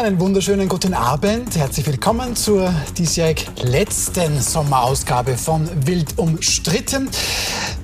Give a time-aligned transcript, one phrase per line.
[0.00, 1.54] Einen wunderschönen guten Abend.
[1.56, 7.10] Herzlich willkommen zur diesjährig letzten Sommerausgabe von Wild umstritten.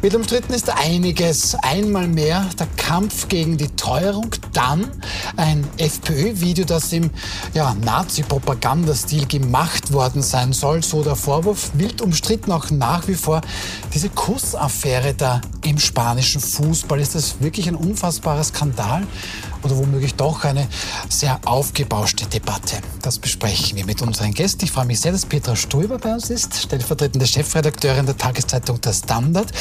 [0.01, 1.55] Wild umstritten ist einiges.
[1.57, 4.91] Einmal mehr der Kampf gegen die Teuerung, dann
[5.37, 7.11] ein FPÖ-Video, das im
[7.53, 10.83] ja, Nazi-Propagandastil gemacht worden sein soll.
[10.83, 11.73] So der Vorwurf.
[11.75, 13.43] Wild umstritten auch nach wie vor
[13.93, 16.99] diese Kussaffäre da im spanischen Fußball.
[16.99, 19.03] Ist das wirklich ein unfassbarer Skandal?
[19.67, 20.67] Oder womöglich doch eine
[21.09, 22.77] sehr aufgebauschte Debatte.
[23.03, 24.65] Das besprechen wir mit unseren Gästen.
[24.65, 28.93] Ich freue mich sehr, dass Petra Stoiber bei uns ist, stellvertretende Chefredakteurin der Tageszeitung Der
[28.93, 29.53] Standard,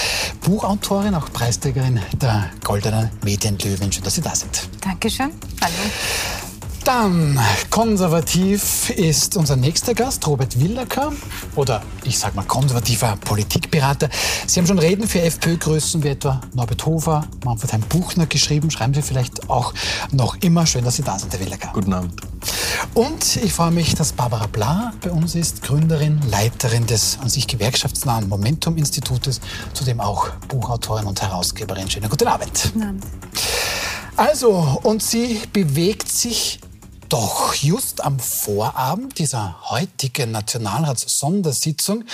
[0.41, 3.91] Buchautorin, auch Preisträgerin der Goldenen Medienlöwen.
[3.91, 4.69] Schön, dass Sie da sind.
[4.81, 5.31] Dankeschön.
[5.61, 6.54] Hallo.
[6.85, 7.39] Dann
[7.71, 11.11] konservativ ist unser nächster Gast, Robert Willacker,
[11.55, 14.07] oder ich sage mal konservativer Politikberater.
[14.45, 18.69] Sie haben schon Reden für FPÖ-Größen wie etwa Norbert Hofer, Manfred Heim-Buchner geschrieben.
[18.69, 19.73] Schreiben Sie vielleicht auch
[20.11, 20.67] noch immer.
[20.67, 21.71] Schön, dass Sie da sind, Herr Willacker.
[21.73, 22.21] Guten Abend.
[22.93, 27.47] Und ich freue mich, dass Barbara Bla bei uns ist, Gründerin, Leiterin des an sich
[27.47, 29.41] gewerkschaftsnahen Momentum-Institutes,
[29.73, 31.89] zudem auch Buchautorin und Herausgeberin.
[31.89, 32.51] Schönen guten Abend.
[32.73, 33.03] Guten Abend.
[34.17, 36.59] Also, und sie bewegt sich
[37.09, 42.05] doch just am Vorabend dieser heutigen Nationalratssondersitzung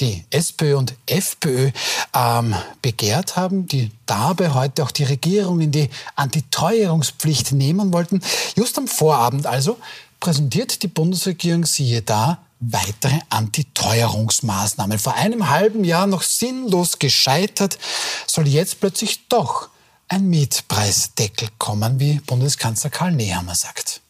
[0.00, 1.70] die SPÖ und FPÖ
[2.14, 8.20] ähm, begehrt haben, die dabei heute auch die Regierung in die Antiteuerungspflicht nehmen wollten.
[8.56, 9.78] Just am Vorabend also
[10.20, 14.98] präsentiert die Bundesregierung, siehe da, weitere Antiteuerungsmaßnahmen.
[14.98, 17.78] Vor einem halben Jahr noch sinnlos gescheitert,
[18.26, 19.70] soll jetzt plötzlich doch
[20.08, 24.00] ein Mietpreisdeckel kommen, wie Bundeskanzler Karl Nehammer sagt.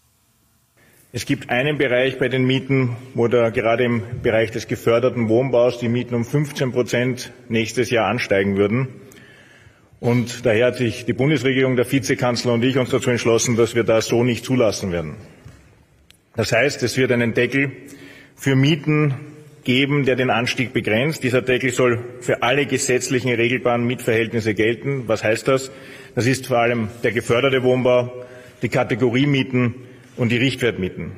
[1.13, 5.81] Es gibt einen Bereich bei den Mieten, wo da gerade im Bereich des geförderten Wohnbaus
[5.81, 8.87] die Mieten um 15 Prozent nächstes Jahr ansteigen würden.
[9.99, 13.83] Und daher hat sich die Bundesregierung, der Vizekanzler und ich uns dazu entschlossen, dass wir
[13.83, 15.17] das so nicht zulassen werden.
[16.37, 17.73] Das heißt, es wird einen Deckel
[18.37, 19.15] für Mieten
[19.65, 21.25] geben, der den Anstieg begrenzt.
[21.25, 25.09] Dieser Deckel soll für alle gesetzlichen regelbaren Mietverhältnisse gelten.
[25.09, 25.73] Was heißt das?
[26.15, 28.13] Das ist vor allem der geförderte Wohnbau,
[28.63, 29.90] die Kategoriemieten
[30.21, 31.13] und die Richtwertmieten.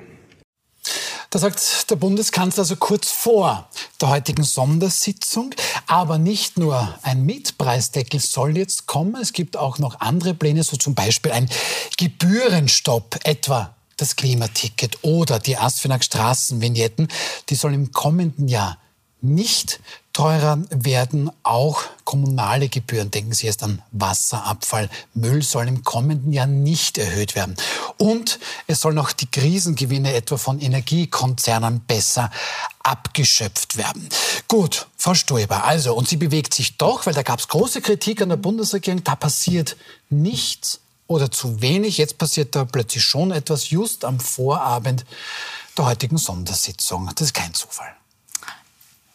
[1.31, 3.69] Da sagt der Bundeskanzler also kurz vor
[4.01, 5.55] der heutigen Sondersitzung.
[5.87, 9.17] Aber nicht nur ein Mietpreisdeckel soll jetzt kommen.
[9.21, 11.49] Es gibt auch noch andere Pläne, so zum Beispiel ein
[11.97, 17.09] Gebührenstopp, etwa das Klimaticket oder die Asfinag Straßenvignetten.
[17.49, 18.79] Die sollen im kommenden Jahr
[19.23, 19.81] nicht
[20.13, 23.11] teurer werden auch kommunale Gebühren.
[23.11, 24.91] Denken Sie jetzt an Wasserabfall.
[25.15, 27.57] Müll soll im kommenden Jahr nicht erhöht werden.
[27.99, 32.31] Und es sollen auch die Krisengewinne etwa von Energiekonzernen besser
[32.83, 34.09] abgeschöpft werden.
[34.49, 38.21] Gut, Frau Stoiber, also, und sie bewegt sich doch, weil da gab es große Kritik
[38.21, 39.77] an der Bundesregierung, da passiert
[40.11, 41.99] nichts oder zu wenig.
[41.99, 45.05] Jetzt passiert da plötzlich schon etwas just am Vorabend
[45.79, 47.09] der heutigen Sondersitzung.
[47.15, 47.95] Das ist kein Zufall.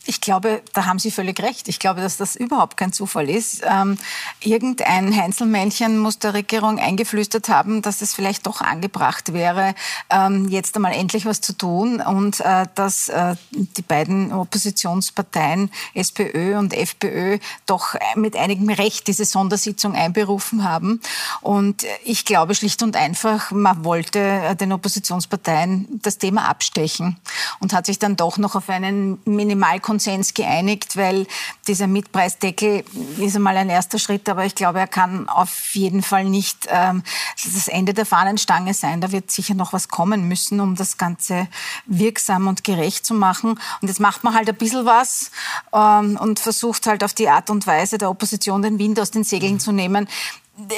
[0.09, 1.68] Ich glaube, da haben Sie völlig recht.
[1.68, 3.62] Ich glaube, dass das überhaupt kein Zufall ist.
[3.69, 3.97] Ähm,
[4.40, 9.75] irgendein Heinzelmännchen muss der Regierung eingeflüstert haben, dass es vielleicht doch angebracht wäre,
[10.09, 16.57] ähm, jetzt einmal endlich was zu tun und äh, dass äh, die beiden Oppositionsparteien SPÖ
[16.57, 21.01] und FPÖ doch mit einigem Recht diese Sondersitzung einberufen haben.
[21.41, 27.19] Und ich glaube schlicht und einfach, man wollte äh, den Oppositionsparteien das Thema abstechen
[27.59, 31.25] und hat sich dann doch noch auf einen Minimalkonsens Konsens geeinigt, weil
[31.67, 32.83] dieser Mietpreisdeckel
[33.17, 37.01] ist einmal ein erster Schritt, aber ich glaube, er kann auf jeden Fall nicht ähm,
[37.43, 39.01] das Ende der Fahnenstange sein.
[39.01, 41.47] Da wird sicher noch was kommen müssen, um das Ganze
[41.87, 43.59] wirksam und gerecht zu machen.
[43.81, 45.31] Und jetzt macht man halt ein bisschen was
[45.73, 49.23] ähm, und versucht halt auf die Art und Weise der Opposition den Wind aus den
[49.23, 50.07] Segeln zu nehmen.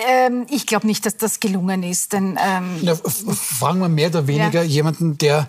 [0.08, 2.14] Ähm, ich glaube nicht, dass das gelungen ist.
[2.14, 4.68] Denn, ähm, ja, fragen wir mehr oder weniger ja.
[4.68, 5.48] jemanden, der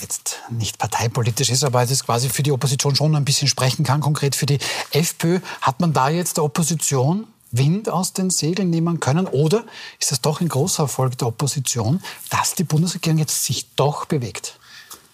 [0.00, 4.00] jetzt nicht parteipolitisch ist, aber es quasi für die Opposition schon ein bisschen sprechen kann,
[4.00, 4.58] konkret für die
[4.90, 5.40] FPÖ.
[5.60, 9.26] Hat man da jetzt der Opposition Wind aus den Segeln nehmen können?
[9.26, 9.64] Oder
[9.98, 14.57] ist das doch ein großer Erfolg der Opposition, dass die Bundesregierung jetzt sich doch bewegt?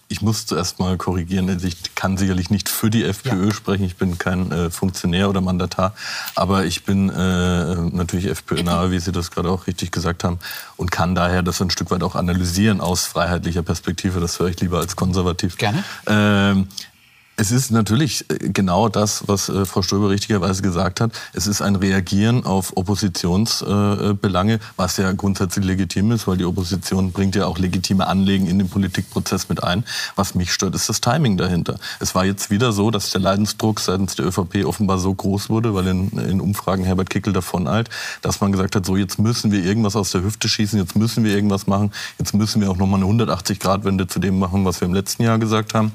[0.07, 1.49] Ich muss zuerst mal korrigieren.
[1.49, 3.53] Also ich kann sicherlich nicht für die FPÖ ja.
[3.53, 3.83] sprechen.
[3.83, 5.95] Ich bin kein äh, Funktionär oder Mandatar.
[6.35, 10.39] Aber ich bin äh, natürlich FPÖ-nahe, wie Sie das gerade auch richtig gesagt haben.
[10.77, 14.19] Und kann daher das ein Stück weit auch analysieren aus freiheitlicher Perspektive.
[14.19, 15.57] Das höre ich lieber als konservativ.
[15.57, 15.83] Gerne.
[16.05, 16.67] Ähm,
[17.37, 21.11] Es ist natürlich äh, genau das, was äh, Frau Stöber richtigerweise gesagt hat.
[21.33, 27.35] Es ist ein Reagieren auf Oppositionsbelange, was ja grundsätzlich legitim ist, weil die Opposition bringt
[27.35, 29.83] ja auch legitime Anliegen in den Politikprozess mit ein.
[30.15, 31.77] Was mich stört, ist das Timing dahinter.
[31.99, 35.73] Es war jetzt wieder so, dass der Leidensdruck seitens der ÖVP offenbar so groß wurde,
[35.73, 37.89] weil in, in Umfragen Herbert Kickel davon eilt,
[38.21, 41.25] dass man gesagt hat, so jetzt müssen wir irgendwas aus der Hüfte schießen, jetzt müssen
[41.25, 44.87] wir irgendwas machen, jetzt müssen wir auch nochmal eine 180-Grad-Wende zu dem machen, was wir
[44.87, 45.91] im letzten Jahr gesagt haben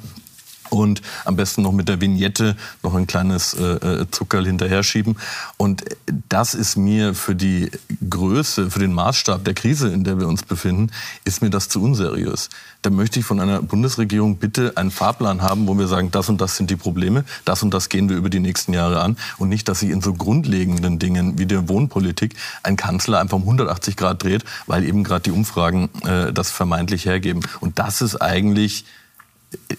[0.70, 5.16] und am besten noch mit der Vignette noch ein kleines äh, äh, Zuckerl hinterher schieben.
[5.56, 5.84] Und
[6.28, 7.70] das ist mir für die
[8.08, 10.90] Größe, für den Maßstab der Krise, in der wir uns befinden,
[11.24, 12.48] ist mir das zu unseriös.
[12.82, 16.40] Da möchte ich von einer Bundesregierung bitte einen Fahrplan haben, wo wir sagen, das und
[16.40, 19.50] das sind die Probleme, das und das gehen wir über die nächsten Jahre an und
[19.50, 23.96] nicht, dass sich in so grundlegenden Dingen wie der Wohnpolitik ein Kanzler einfach um 180
[23.96, 27.42] Grad dreht, weil eben gerade die Umfragen äh, das vermeintlich hergeben.
[27.60, 28.84] Und das ist eigentlich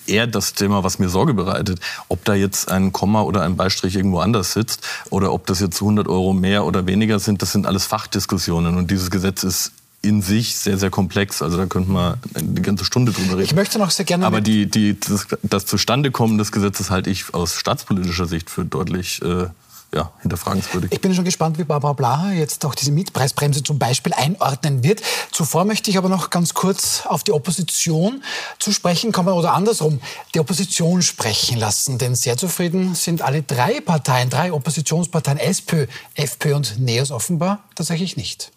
[0.06, 1.80] eher das Thema, was mir Sorge bereitet.
[2.10, 5.82] Ob da jetzt ein Komma oder ein Beistrich irgendwo anders sitzt oder ob das jetzt
[5.82, 8.78] 100 Euro mehr oder weniger sind, das sind alles Fachdiskussionen.
[8.78, 9.72] Und dieses Gesetz ist
[10.02, 11.42] in sich sehr, sehr komplex.
[11.42, 13.44] Also da könnte man eine ganze Stunde drüber reden.
[13.44, 14.26] Ich möchte noch sehr gerne...
[14.26, 19.22] Aber die, die, das, das Zustandekommen des Gesetzes halte ich aus staatspolitischer Sicht für deutlich...
[19.22, 19.48] Äh,
[19.94, 20.92] ja, hinterfragenswürdig.
[20.94, 25.02] Ich bin schon gespannt, wie Barbara Blaha jetzt auch diese Mietpreisbremse zum Beispiel einordnen wird.
[25.32, 28.24] Zuvor möchte ich aber noch ganz kurz auf die Opposition
[28.58, 30.00] zu sprechen kommen oder andersrum
[30.34, 31.98] die Opposition sprechen lassen.
[31.98, 38.16] Denn sehr zufrieden sind alle drei Parteien, drei Oppositionsparteien, SPÖ, FPÖ und NEOS offenbar tatsächlich
[38.16, 38.52] nicht.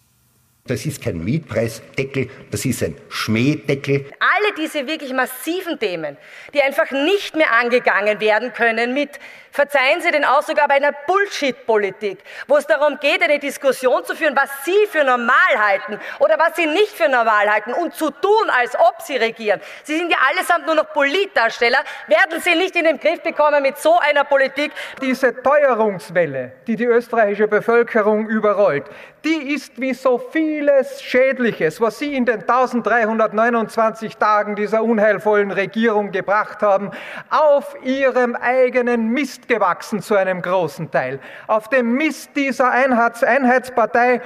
[0.66, 4.06] Das ist kein Mietpreisdeckel, das ist ein Schmähdeckel.
[4.18, 6.16] Alle diese wirklich massiven Themen,
[6.54, 9.10] die einfach nicht mehr angegangen werden können mit
[9.54, 12.18] verzeihen Sie den Ausdruck, aber einer Bullshit-Politik,
[12.48, 16.56] wo es darum geht, eine Diskussion zu führen, was Sie für normal halten oder was
[16.56, 19.60] Sie nicht für normal halten und zu tun, als ob Sie regieren.
[19.84, 21.78] Sie sind ja allesamt nur noch Politdarsteller,
[22.08, 24.72] werden Sie nicht in den Griff bekommen mit so einer Politik.
[25.00, 28.86] Diese Teuerungswelle, die die österreichische Bevölkerung überrollt,
[29.24, 36.12] die ist wie so vieles Schädliches, was Sie in den 1329 Tagen dieser unheilvollen Regierung
[36.12, 36.90] gebracht haben,
[37.30, 41.20] auf Ihrem eigenen Mist gewachsen zu einem großen Teil.
[41.46, 44.20] Auf dem Mist dieser Einheits Einheitspartei.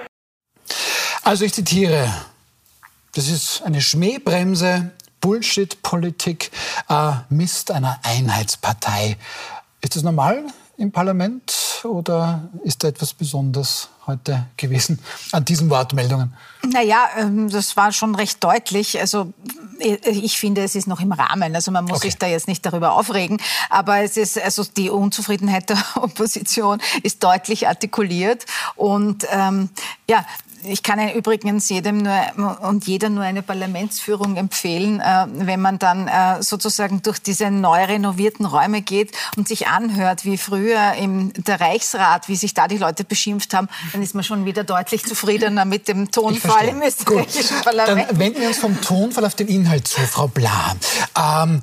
[1.22, 2.08] Also ich zitiere,
[3.14, 4.90] das ist eine Schmähbremse,
[5.20, 6.50] Bullshit-Politik,
[6.88, 9.16] äh, Mist einer Einheitspartei.
[9.80, 10.44] Ist das normal
[10.78, 14.98] im Parlament oder ist da etwas Besonderes heute gewesen
[15.32, 16.34] an diesen Wortmeldungen?
[16.62, 18.98] Naja, ähm, das war schon recht deutlich.
[18.98, 19.32] Also
[19.80, 21.54] äh, ich finde, es ist noch im Rahmen.
[21.54, 22.08] Also man muss okay.
[22.08, 23.38] sich da jetzt nicht darüber aufregen.
[23.70, 28.46] Aber es ist, also die Unzufriedenheit der Opposition ist deutlich artikuliert.
[28.76, 29.70] Und ähm,
[30.08, 30.24] ja,
[30.64, 36.08] ich kann übrigens jedem nur und jeder nur eine Parlamentsführung empfehlen, äh, wenn man dann
[36.08, 41.60] äh, sozusagen durch diese neu renovierten Räume geht und sich anhört, wie früher im der
[41.60, 45.64] Reichsrat, wie sich da die Leute beschimpft haben, dann ist man schon wieder deutlich zufriedener
[45.64, 47.64] mit dem Tonfall im österreichischen Gut.
[47.64, 48.10] Parlament.
[48.10, 50.74] Dann wenden wir uns vom Tonfall auf den Inhalt zu, Frau Bla.
[51.16, 51.62] Ähm,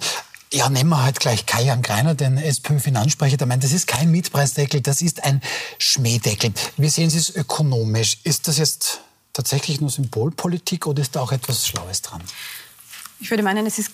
[0.54, 4.82] ja, nehmen wir halt gleich Kajan Greiner, den SPÖ-Finanzsprecher, der meint, das ist kein Mietpreisdeckel,
[4.82, 5.42] das ist ein
[5.80, 6.54] Schmähdeckel.
[6.78, 8.20] Wir sehen es ökonomisch.
[8.24, 9.02] Ist das jetzt
[9.34, 12.22] tatsächlich nur Symbolpolitik oder ist da auch etwas Schlaues dran?
[13.20, 13.92] Ich würde meinen, es ist,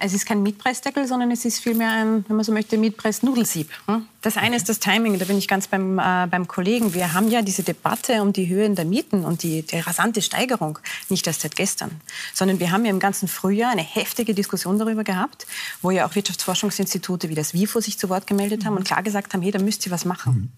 [0.00, 3.70] es ist kein Mietpreisdeckel, sondern es ist vielmehr ein, wenn man so möchte, Mietpreisnudelsieb.
[3.86, 4.06] Hm?
[4.28, 6.92] Das eine ist das Timing, da bin ich ganz beim, äh, beim Kollegen.
[6.92, 10.78] Wir haben ja diese Debatte um die Höhen der Mieten und die, die rasante Steigerung
[11.08, 12.02] nicht erst seit gestern,
[12.34, 15.46] sondern wir haben ja im ganzen Frühjahr eine heftige Diskussion darüber gehabt,
[15.80, 19.32] wo ja auch Wirtschaftsforschungsinstitute wie das WIFO sich zu Wort gemeldet haben und klar gesagt
[19.32, 20.34] haben, hey, da müsst ihr was machen.
[20.34, 20.50] Mhm.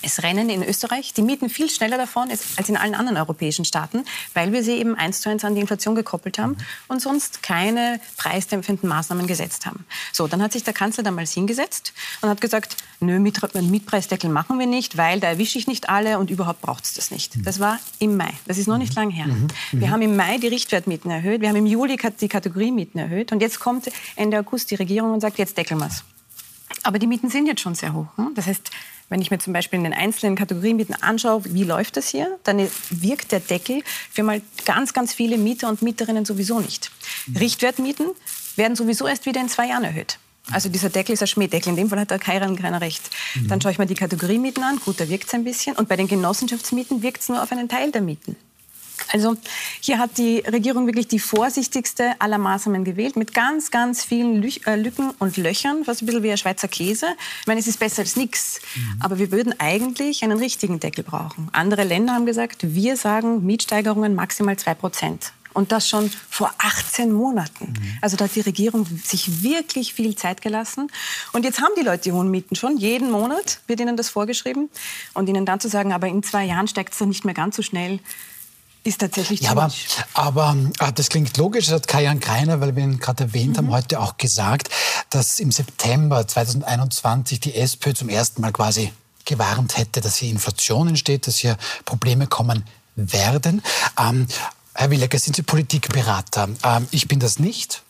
[0.00, 4.04] Es rennen in Österreich die Mieten viel schneller davon als in allen anderen europäischen Staaten,
[4.32, 6.56] weil wir sie eben eins zu eins an die Inflation gekoppelt haben
[6.86, 9.84] und sonst keine preisdämpfenden Maßnahmen gesetzt haben.
[10.12, 11.92] So, dann hat sich der Kanzler damals hingesetzt
[12.22, 16.30] und hat gesagt, nö, Mietpreisdeckel machen wir nicht, weil da erwische ich nicht alle und
[16.30, 17.34] überhaupt braucht es das nicht.
[17.44, 18.32] Das war im Mai.
[18.46, 19.26] Das ist noch nicht lang her.
[19.26, 19.48] Mhm.
[19.72, 19.90] Wir mhm.
[19.90, 23.60] haben im Mai die Richtwertmieten erhöht, wir haben im Juli die Kategoriemieten erhöht und jetzt
[23.60, 26.04] kommt Ende August die Regierung und sagt, jetzt deckeln wir es.
[26.82, 28.06] Aber die Mieten sind jetzt schon sehr hoch.
[28.16, 28.30] Ne?
[28.34, 28.70] Das heißt,
[29.08, 32.58] wenn ich mir zum Beispiel in den einzelnen Kategorienmieten anschaue, wie läuft das hier, dann
[32.90, 36.90] wirkt der Deckel für mal ganz, ganz viele Mieter und Mieterinnen sowieso nicht.
[37.26, 37.36] Mhm.
[37.38, 38.06] Richtwertmieten
[38.56, 40.18] werden sowieso erst wieder in zwei Jahren erhöht.
[40.52, 41.70] Also dieser Deckel ist ein Schmähdeckel.
[41.70, 43.10] In dem Fall hat der keiner, keiner recht.
[43.34, 43.48] Mhm.
[43.48, 44.80] Dann schaue ich mir die Kategoriemieten an.
[44.84, 45.76] Gut, da wirkt es ein bisschen.
[45.76, 48.36] Und bei den Genossenschaftsmieten wirkt es nur auf einen Teil der Mieten.
[49.12, 49.36] Also
[49.80, 54.76] hier hat die Regierung wirklich die vorsichtigste aller Maßnahmen gewählt, mit ganz, ganz vielen äh,
[54.76, 57.06] Lücken und Löchern, fast ein bisschen wie ein Schweizer Käse.
[57.40, 58.96] Ich meine, es ist besser als nichts, mhm.
[59.00, 61.48] aber wir würden eigentlich einen richtigen Deckel brauchen.
[61.52, 65.32] Andere Länder haben gesagt, wir sagen Mietsteigerungen maximal 2 Prozent.
[65.58, 67.72] Und das schon vor 18 Monaten.
[67.72, 67.98] Mhm.
[68.00, 70.88] Also da hat die Regierung sich wirklich viel Zeit gelassen.
[71.32, 72.76] Und jetzt haben die Leute die hohen Mieten schon.
[72.76, 74.70] Jeden Monat wird ihnen das vorgeschrieben.
[75.14, 77.56] Und ihnen dann zu sagen, aber in zwei Jahren steigt es dann nicht mehr ganz
[77.56, 77.98] so schnell,
[78.84, 79.68] ist tatsächlich ja, aber,
[80.14, 83.56] aber ah, das klingt logisch, das hat Kajan Greiner, weil wir ihn gerade erwähnt mhm.
[83.56, 84.70] haben, heute auch gesagt,
[85.10, 88.92] dass im September 2021 die SPÖ zum ersten Mal quasi
[89.24, 92.62] gewarnt hätte, dass hier Inflation entsteht, dass hier Probleme kommen
[92.94, 93.62] werden.
[93.98, 94.28] Ähm,
[94.78, 96.48] Herr Willecker, sind Sie Politikberater?
[96.62, 97.82] Ähm, ich bin das nicht.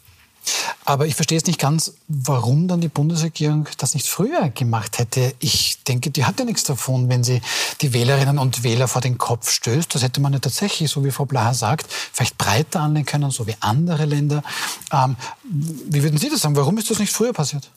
[0.86, 5.34] Aber ich verstehe jetzt nicht ganz, warum dann die Bundesregierung das nicht früher gemacht hätte.
[5.38, 7.42] Ich denke, die hat ja nichts davon, wenn sie
[7.82, 9.94] die Wählerinnen und Wähler vor den Kopf stößt.
[9.94, 13.46] Das hätte man ja tatsächlich, so wie Frau Blaha sagt, vielleicht breiter anlegen können, so
[13.46, 14.42] wie andere Länder.
[14.90, 16.56] Ähm, wie würden Sie das sagen?
[16.56, 17.68] Warum ist das nicht früher passiert?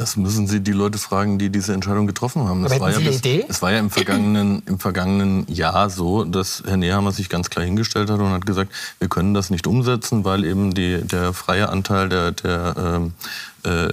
[0.00, 2.62] Das müssen Sie die Leute fragen, die diese Entscheidung getroffen haben.
[2.62, 6.78] Das war, ja bis, es war ja im vergangenen, im vergangenen Jahr so, dass Herr
[6.78, 10.46] Nehammer sich ganz klar hingestellt hat und hat gesagt, wir können das nicht umsetzen, weil
[10.46, 13.12] eben die, der freie Anteil der, der ähm,
[13.62, 13.90] äh,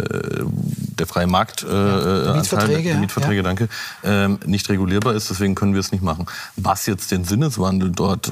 [0.98, 3.44] der freie Markt äh, ja, Mietverträge, der Mietverträge ja.
[3.44, 3.68] danke,
[4.02, 5.30] ähm, nicht regulierbar ist.
[5.30, 6.26] Deswegen können wir es nicht machen.
[6.56, 8.32] Was jetzt den Sinneswandel dort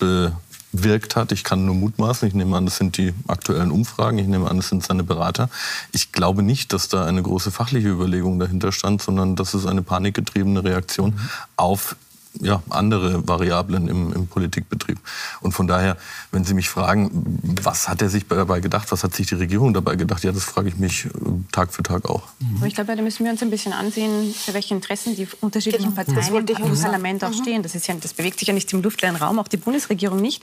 [0.00, 0.32] be
[0.82, 1.32] wirkt hat.
[1.32, 2.26] Ich kann nur mutmaßen.
[2.26, 4.18] Ich nehme an, das sind die aktuellen Umfragen.
[4.18, 5.48] Ich nehme an, das sind seine Berater.
[5.92, 9.82] Ich glaube nicht, dass da eine große fachliche Überlegung dahinter stand, sondern das ist eine
[9.82, 11.18] panikgetriebene Reaktion
[11.56, 11.96] auf
[12.40, 14.98] ja, andere Variablen im, im Politikbetrieb.
[15.40, 15.96] Und von daher,
[16.32, 17.10] wenn Sie mich fragen,
[17.62, 20.44] was hat er sich dabei gedacht, was hat sich die Regierung dabei gedacht, ja, das
[20.44, 21.08] frage ich mich äh,
[21.52, 22.22] Tag für Tag auch.
[22.40, 22.64] Mhm.
[22.66, 26.04] Ich glaube, da müssen wir uns ein bisschen ansehen, für welche Interessen die unterschiedlichen genau.
[26.04, 27.34] Parteien im Parlament auch mhm.
[27.34, 27.62] stehen.
[27.62, 30.42] Das, ist ja, das bewegt sich ja nicht im luftleeren Raum, auch die Bundesregierung nicht.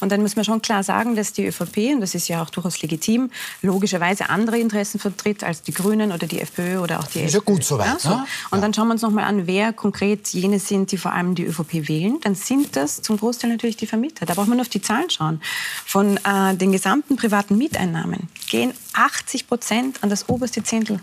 [0.00, 2.50] Und dann muss man schon klar sagen, dass die ÖVP, und das ist ja auch
[2.50, 3.30] durchaus legitim,
[3.62, 7.38] logischerweise andere Interessen vertritt als die Grünen oder die FPÖ oder auch die ist FPÖ.
[7.38, 7.86] Ist ja gut soweit.
[7.86, 8.08] Ja, so.
[8.10, 8.26] ne?
[8.50, 11.29] Und dann schauen wir uns noch mal an, wer konkret jene sind, die vor allem
[11.34, 14.26] die ÖVP wählen, dann sind das zum Großteil natürlich die Vermieter.
[14.26, 15.40] Da braucht man nur auf die Zahlen schauen.
[15.86, 21.00] Von äh, den gesamten privaten Mieteinnahmen gehen 80 Prozent an das oberste Zehntel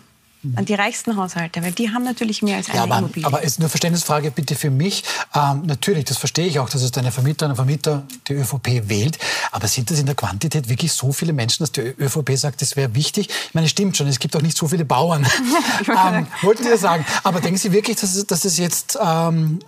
[0.56, 3.26] an die reichsten Haushalte, weil die haben natürlich mehr als eine ja, aber, Immobilie.
[3.26, 5.04] Aber ist eine Verständnisfrage bitte für mich.
[5.34, 9.18] Ähm, natürlich, das verstehe ich auch, dass es eine Vermieter, eine Vermieter die ÖVP wählt.
[9.52, 12.76] Aber sind das in der Quantität wirklich so viele Menschen, dass die ÖVP sagt, das
[12.76, 13.30] wäre wichtig?
[13.30, 15.28] Ich meine, es stimmt schon, es gibt auch nicht so viele Bauern.
[15.88, 17.06] ähm, wollten Sie das sagen?
[17.24, 19.60] Aber denken Sie wirklich, dass es, dass es jetzt ähm,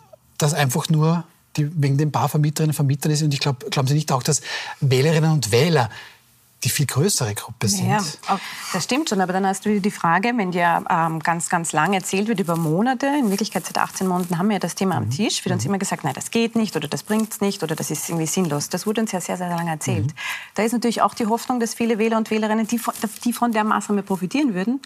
[0.41, 1.23] das einfach nur
[1.57, 3.21] die, wegen den paar Vermieterinnen und Vermietern ist.
[3.21, 4.41] Und ich glaube, glauben Sie nicht auch, dass
[4.81, 5.89] Wählerinnen und Wähler
[6.63, 7.87] die viel größere Gruppe sind.
[7.87, 8.03] Ja,
[8.73, 11.71] das stimmt schon, aber dann hast du wieder die Frage, wenn dir ähm, ganz, ganz
[11.71, 14.95] lang erzählt wird über Monate, in Wirklichkeit seit 18 Monaten haben wir ja das Thema
[14.95, 15.11] am mhm.
[15.11, 15.69] Tisch, wird uns mhm.
[15.69, 18.27] immer gesagt, nein, das geht nicht oder das bringt es nicht oder das ist irgendwie
[18.27, 18.67] sinnlos.
[18.67, 20.07] Das wurde uns ja sehr, sehr lange erzählt.
[20.07, 20.13] Mhm.
[20.55, 22.93] Da ist natürlich auch die Hoffnung, dass viele Wähler und Wählerinnen, die von,
[23.23, 24.81] die von der Maßnahme profitieren würden,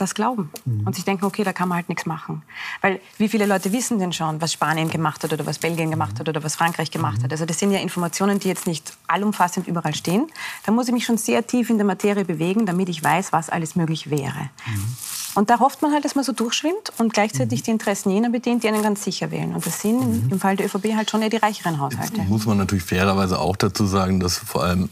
[0.00, 0.86] das glauben mhm.
[0.86, 2.42] und sich denken, okay, da kann man halt nichts machen.
[2.80, 6.18] Weil wie viele Leute wissen denn schon, was Spanien gemacht hat oder was Belgien gemacht
[6.18, 7.24] hat oder was Frankreich gemacht mhm.
[7.24, 7.32] hat?
[7.32, 10.26] Also das sind ja Informationen, die jetzt nicht allumfassend überall stehen.
[10.64, 13.50] Da muss ich mich schon sehr tief in der Materie bewegen, damit ich weiß, was
[13.50, 14.50] alles möglich wäre.
[14.66, 14.96] Mhm.
[15.34, 17.64] Und da hofft man halt, dass man so durchschwimmt und gleichzeitig mhm.
[17.64, 19.54] die Interessen jener bedient, die einen ganz sicher wählen.
[19.54, 20.32] Und das sind mhm.
[20.32, 22.16] im Fall der ÖVP halt schon eher die reicheren Haushalte.
[22.16, 24.88] Jetzt muss man natürlich fairerweise auch dazu sagen, dass vor allem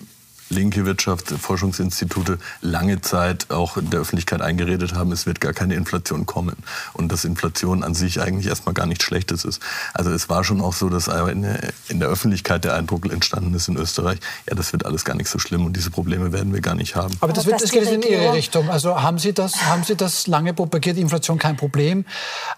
[0.51, 6.27] linke Wirtschaftsforschungsinstitute lange Zeit auch in der Öffentlichkeit eingeredet haben, es wird gar keine Inflation
[6.27, 6.57] kommen
[6.93, 9.61] und dass Inflation an sich eigentlich erstmal gar nichts Schlechtes ist.
[9.95, 13.77] Also es war schon auch so, dass in der Öffentlichkeit der Eindruck entstanden ist in
[13.77, 16.75] Österreich, ja, das wird alles gar nicht so schlimm und diese Probleme werden wir gar
[16.75, 17.15] nicht haben.
[17.21, 18.69] Aber das, wird, das geht in Ihre Richtung.
[18.71, 22.05] Also haben Sie das, haben Sie das lange propagiert, Inflation kein Problem?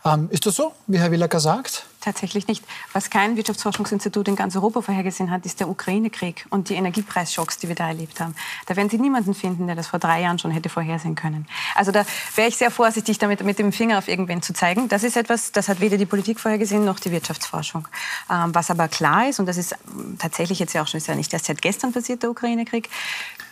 [0.05, 1.85] Ähm, ist das so, wie Herr Willacker sagt?
[2.01, 2.65] Tatsächlich nicht.
[2.95, 7.69] Was kein Wirtschaftsforschungsinstitut in ganz Europa vorhergesehen hat, ist der Ukraine-Krieg und die Energiepreisschocks, die
[7.69, 8.35] wir da erlebt haben.
[8.67, 11.47] Da werden Sie niemanden finden, der das vor drei Jahren schon hätte vorhersehen können.
[11.75, 14.89] Also da wäre ich sehr vorsichtig damit, mit dem Finger auf irgendwen zu zeigen.
[14.89, 17.87] Das ist etwas, das hat weder die Politik vorhergesehen noch die Wirtschaftsforschung.
[18.31, 19.77] Ähm, was aber klar ist, und das ist
[20.19, 22.89] tatsächlich jetzt ja auch schon ist ja nicht erst seit gestern passiert, der Ukraine-Krieg,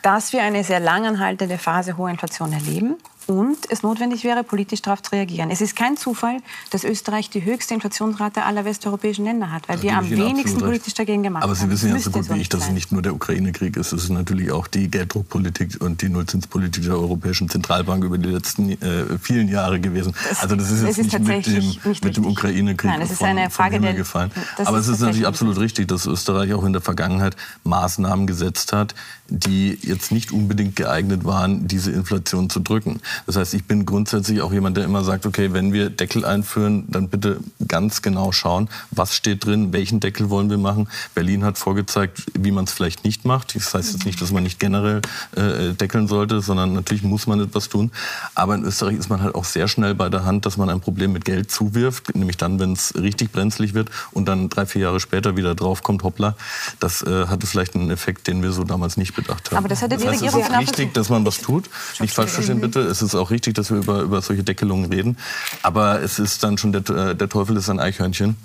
[0.00, 2.96] dass wir eine sehr langanhaltende Phase hoher Inflation erleben
[3.28, 5.50] und es notwendig wäre, politisch darauf zu reagieren.
[5.50, 6.38] Es ist kein Zufall,
[6.70, 10.94] dass Österreich die höchste Inflationsrate aller westeuropäischen Länder hat, weil da wir am wenigsten politisch
[10.94, 11.50] dagegen gemacht haben.
[11.50, 13.92] Aber Sie wissen ja so gut wie ich, dass es nicht nur der Ukraine-Krieg ist.
[13.92, 18.70] Es ist natürlich auch die Gelddruckpolitik und die Nullzinspolitik der Europäischen Zentralbank über die letzten
[18.70, 20.14] äh, vielen Jahre gewesen.
[20.28, 23.26] Das, also das ist jetzt ist nicht, mit dem, nicht mit dem Ukraine-Krieg Nein, von,
[23.26, 24.30] eine Frage der, gefallen.
[24.64, 28.94] Aber es ist natürlich absolut richtig, dass Österreich auch in der Vergangenheit Maßnahmen gesetzt hat,
[29.28, 33.00] die jetzt nicht unbedingt geeignet waren, diese Inflation zu drücken.
[33.26, 36.84] Das heißt, ich bin grundsätzlich auch jemand, der immer sagt, okay, wenn wir Deckel einführen,
[36.88, 40.88] dann bitte ganz genau schauen, was steht drin, welchen Deckel wollen wir machen.
[41.14, 43.54] Berlin hat vorgezeigt, wie man es vielleicht nicht macht.
[43.54, 45.02] Das heißt jetzt nicht, dass man nicht generell
[45.36, 47.90] äh, deckeln sollte, sondern natürlich muss man etwas tun.
[48.34, 50.80] Aber in Österreich ist man halt auch sehr schnell bei der Hand, dass man ein
[50.80, 54.82] Problem mit Geld zuwirft, nämlich dann, wenn es richtig brenzlig wird und dann drei, vier
[54.82, 56.34] Jahre später wieder draufkommt, hoppla,
[56.80, 59.58] das äh, hatte vielleicht einen Effekt, den wir so damals nicht bedacht haben.
[59.58, 61.68] Aber das das die heißt, es Regierung ist richtig, dass man was tut.
[62.00, 62.80] Nicht falsch verstehen bitte.
[62.80, 65.18] Es ist auch richtig, dass wir über, über solche Deckelungen reden.
[65.62, 68.36] Aber es ist dann schon der, der Teufel ist ein Eichhörnchen.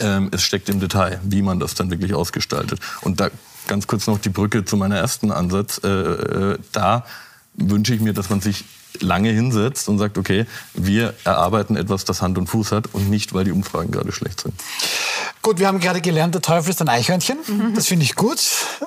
[0.00, 2.80] Ähm, es steckt im Detail, wie man das dann wirklich ausgestaltet.
[3.00, 3.30] Und da
[3.68, 5.80] ganz kurz noch die Brücke zu meinem ersten Ansatz.
[5.84, 7.04] Äh, äh, da
[7.54, 8.64] wünsche ich mir, dass man sich
[9.00, 13.34] lange hinsetzt und sagt, okay, wir erarbeiten etwas, das Hand und Fuß hat und nicht,
[13.34, 14.54] weil die Umfragen gerade schlecht sind.
[15.42, 17.38] Gut, wir haben gerade gelernt, der Teufel ist ein Eichhörnchen.
[17.46, 17.74] Mhm.
[17.74, 18.38] Das finde ich gut.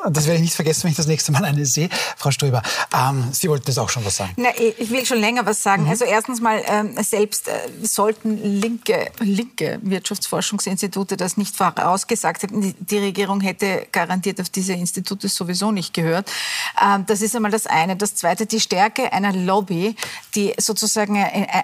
[0.10, 1.90] Das werde ich nicht vergessen, wenn ich das nächste Mal eine sehe.
[2.18, 2.62] Frau Stöber,
[2.94, 4.34] ähm, Sie wollten jetzt auch schon was sagen.
[4.36, 5.84] Na, ich will schon länger was sagen.
[5.84, 5.90] Mhm.
[5.90, 12.74] Also erstens mal, ähm, selbst äh, sollten linke, linke Wirtschaftsforschungsinstitute das nicht vorausgesagt haben, die,
[12.74, 16.30] die Regierung hätte garantiert auf diese Institute sowieso nicht gehört.
[16.84, 17.96] Ähm, das ist einmal das eine.
[17.96, 19.91] Das zweite, die Stärke einer Lobby,
[20.36, 21.18] die sozusagen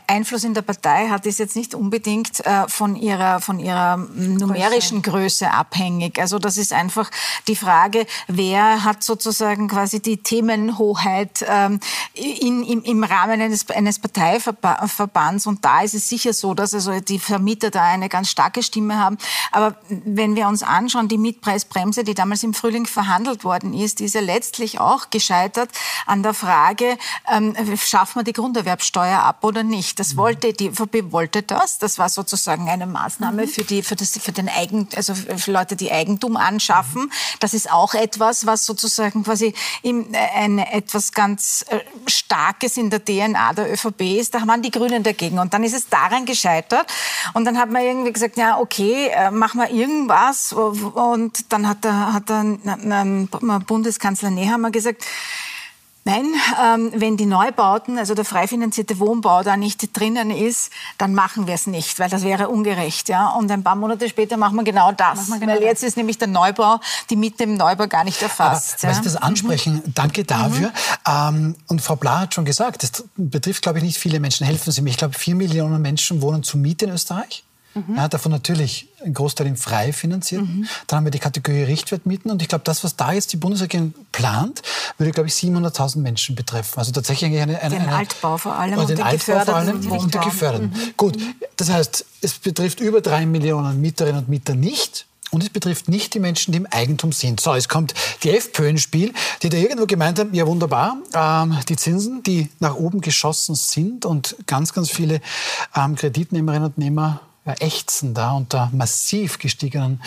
[0.08, 5.02] Einfluss in der Partei hat, ist jetzt nicht unbedingt äh, von ihrer, von ihrer numerischen
[5.02, 6.20] Größe abhängig.
[6.20, 7.10] Also das ist einfach
[7.48, 11.80] die Frage, wer hat sozusagen quasi die Themenhoheit ähm,
[12.14, 15.48] in, im, im Rahmen eines, eines Parteiverbands.
[15.48, 19.00] Und da ist es sicher so, dass also die Vermieter da eine ganz starke Stimme
[19.00, 19.18] haben.
[19.52, 24.16] Aber wenn wir uns anschauen, die Mietpreisbremse, die damals im Frühling verhandelt worden ist, ist
[24.16, 25.70] ja letztlich auch gescheitert
[26.06, 26.98] an der Frage,
[27.32, 30.00] ähm, schaffen wir die Grunderwerbsteuer ab oder nicht.
[30.00, 30.18] Das mhm.
[30.18, 31.78] wollte, die ÖVP wollte das.
[31.80, 33.48] Das war sozusagen eine Maßnahme mhm.
[33.48, 37.12] für, die, für, das, für den Eigen, also für Leute, die Eigentum anschaffen.
[37.40, 42.90] Das ist auch etwas, was sozusagen quasi im, äh, ein, etwas ganz äh, Starkes in
[42.90, 44.34] der DNA der ÖVP ist.
[44.34, 45.40] Da waren die Grünen dagegen.
[45.40, 46.88] Und dann ist es daran gescheitert.
[47.34, 50.54] Und dann hat man irgendwie gesagt, ja, okay, äh, machen wir irgendwas.
[50.54, 52.44] Und dann hat der, hat der
[53.68, 55.06] Bundeskanzler Nehammer gesagt,
[56.08, 56.26] Nein,
[56.64, 61.48] ähm, wenn die Neubauten, also der frei finanzierte Wohnbau da nicht drinnen ist, dann machen
[61.48, 63.10] wir es nicht, weil das wäre ungerecht.
[63.10, 63.32] Ja?
[63.32, 65.28] Und ein paar Monate später machen wir genau das.
[65.28, 68.86] Wir genau weil jetzt ist nämlich der Neubau, die Miete im Neubau gar nicht erfasst.
[68.86, 69.02] Aber, ja?
[69.02, 69.94] Das ansprechen, mhm.
[69.96, 70.70] danke dafür.
[70.70, 71.04] Mhm.
[71.06, 74.48] Ähm, und Frau Bla hat schon gesagt, das betrifft, glaube ich, nicht viele Menschen.
[74.48, 74.92] Helfen Sie mir.
[74.92, 77.44] Ich glaube, vier Millionen Menschen wohnen zur Miete in Österreich.
[77.88, 77.96] Mhm.
[77.96, 80.42] Ja, davon natürlich ein Großteil im frei finanziert.
[80.42, 80.68] Mhm.
[80.88, 82.32] Dann haben wir die Kategorie Richtwertmieten.
[82.32, 84.62] Und ich glaube, das, was da jetzt die Bundesregierung plant,
[84.98, 86.80] würde, glaube ich, 700.000 Menschen betreffen.
[86.80, 87.60] Also tatsächlich eine...
[87.60, 90.70] eine den eine, Altbau vor allem und den Altbau vor allem und die Geförderten.
[90.70, 90.94] Mhm.
[90.98, 91.18] Gut,
[91.58, 95.06] das heißt, es betrifft über drei Millionen Mieterinnen und Mieter nicht.
[95.30, 97.42] Und es betrifft nicht die Menschen, die im Eigentum sind.
[97.42, 101.58] So, es kommt die FPÖ ins Spiel, die da irgendwo gemeint haben, ja wunderbar, ähm,
[101.68, 105.20] die Zinsen, die nach oben geschossen sind und ganz, ganz viele
[105.76, 107.22] ähm, Kreditnehmerinnen und Nehmer
[107.56, 110.02] ächzen da unter massiv gestiegenen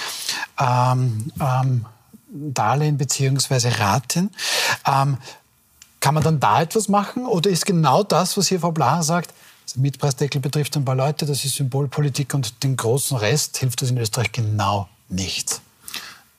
[0.58, 1.86] ähm, ähm,
[2.32, 3.68] Darlehen bzw.
[3.68, 4.30] Raten.
[4.86, 5.18] Ähm,
[6.00, 9.34] kann man dann da etwas machen oder ist genau das, was hier Frau Blacher sagt,
[9.76, 13.98] Mietpreisdeckel betrifft ein paar Leute, das ist Symbolpolitik und den großen Rest hilft das in
[13.98, 15.60] Österreich genau nichts?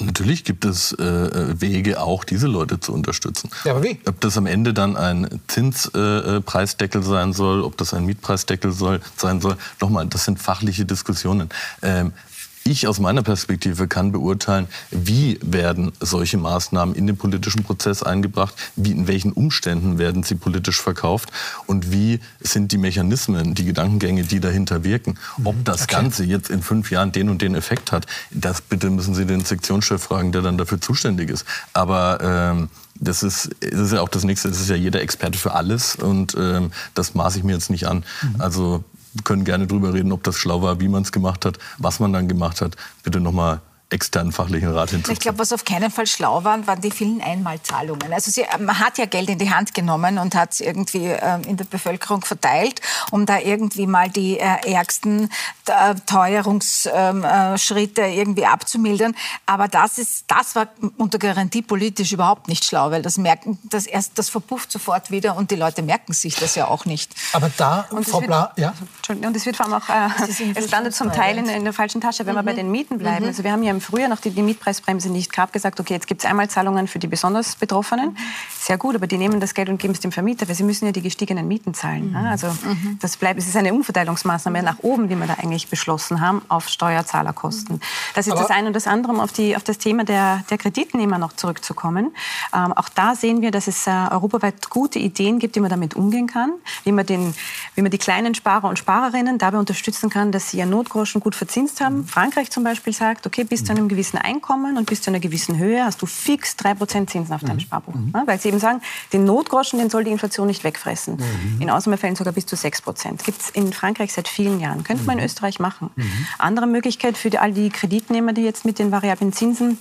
[0.05, 3.49] Natürlich gibt es äh, äh, Wege, auch diese Leute zu unterstützen.
[3.63, 3.99] Ja, aber wie?
[4.07, 9.01] Ob das am Ende dann ein Zinspreisdeckel äh, sein soll, ob das ein Mietpreisdeckel soll,
[9.15, 11.49] sein soll, nochmal, das sind fachliche Diskussionen.
[11.81, 12.13] Ähm,
[12.63, 18.55] ich aus meiner Perspektive kann beurteilen, wie werden solche Maßnahmen in den politischen Prozess eingebracht,
[18.75, 21.31] wie in welchen Umständen werden sie politisch verkauft
[21.65, 25.17] und wie sind die Mechanismen, die Gedankengänge, die dahinter wirken.
[25.43, 25.63] Ob mhm.
[25.63, 25.95] das okay.
[25.95, 29.43] Ganze jetzt in fünf Jahren den und den Effekt hat, das bitte müssen Sie den
[29.43, 31.45] Sektionschef fragen, der dann dafür zuständig ist.
[31.73, 34.49] Aber ähm, das ist, das ist ja auch das Nächste.
[34.49, 37.87] Das ist ja jeder Experte für alles und ähm, das maße ich mir jetzt nicht
[37.87, 38.05] an.
[38.21, 38.41] Mhm.
[38.41, 38.83] Also
[39.23, 42.13] können gerne drüber reden, ob das schlau war, wie man es gemacht hat, was man
[42.13, 42.75] dann gemacht hat.
[43.03, 45.13] Bitte nochmal externen fachlichen Rat hinzuziehen.
[45.13, 48.13] Ich glaube, was auf keinen Fall schlau war, waren die vielen Einmalzahlungen.
[48.13, 51.41] Also sie, man hat ja Geld in die Hand genommen und hat es irgendwie äh,
[51.45, 52.79] in der Bevölkerung verteilt,
[53.11, 55.29] um da irgendwie mal die äh, ärgsten
[55.65, 59.13] äh, Teuerungsschritte irgendwie abzumildern.
[59.45, 63.87] Aber das ist, das war unter Garantie politisch überhaupt nicht schlau, weil das merken, das
[63.87, 67.13] erst, das verpufft sofort wieder und die Leute merken sich das ja auch nicht.
[67.33, 68.73] Aber da, und Frau Bla, ja?
[68.97, 71.73] Entschuldigung, und es wird vor allem auch, äh, es landet zum Teil in, in, der
[71.73, 72.39] falschen Tasche, wenn mhm.
[72.39, 73.23] wir bei den Mieten bleiben.
[73.23, 73.29] Mhm.
[73.29, 76.07] Also wir haben ja im im Frühjahr, nachdem die Mietpreisbremse nicht gab, gesagt, okay, jetzt
[76.07, 78.15] gibt es Einmalzahlungen für die besonders Betroffenen.
[78.59, 80.85] Sehr gut, aber die nehmen das Geld und geben es dem Vermieter, weil sie müssen
[80.85, 82.11] ja die gestiegenen Mieten zahlen.
[82.11, 82.15] Mhm.
[82.15, 82.99] Also mhm.
[83.01, 86.69] das bleibt, es ist eine Umverteilungsmaßnahme nach oben, die wir da eigentlich beschlossen haben, auf
[86.69, 87.81] Steuerzahlerkosten.
[88.13, 90.43] Das ist aber das eine und das andere, um auf, die, auf das Thema der,
[90.49, 92.11] der Kreditnehmer noch zurückzukommen.
[92.53, 95.95] Ähm, auch da sehen wir, dass es äh, europaweit gute Ideen gibt, wie man damit
[95.95, 97.33] umgehen kann, wie man, den,
[97.75, 101.35] wie man die kleinen Sparer und Sparerinnen dabei unterstützen kann, dass sie ihr Notgroschen gut
[101.35, 102.05] verzinst haben.
[102.05, 105.57] Frankreich zum Beispiel sagt, okay, bis zu einem gewissen Einkommen und bis zu einer gewissen
[105.57, 107.61] Höhe hast du fix 3% Zinsen auf deinem mhm.
[107.61, 107.93] Sparbuch.
[107.93, 108.11] Mhm.
[108.13, 108.81] Ja, weil sie eben sagen,
[109.13, 111.15] den Notgroschen, den soll die Inflation nicht wegfressen.
[111.15, 111.61] Mhm.
[111.61, 113.23] In Ausnahmefällen sogar bis zu 6%.
[113.23, 114.83] Gibt es in Frankreich seit vielen Jahren.
[114.83, 115.25] Könnte man in mhm.
[115.25, 115.89] Österreich machen.
[115.95, 116.27] Mhm.
[116.37, 119.77] Andere Möglichkeit für die, all die Kreditnehmer, die jetzt mit den variablen Zinsen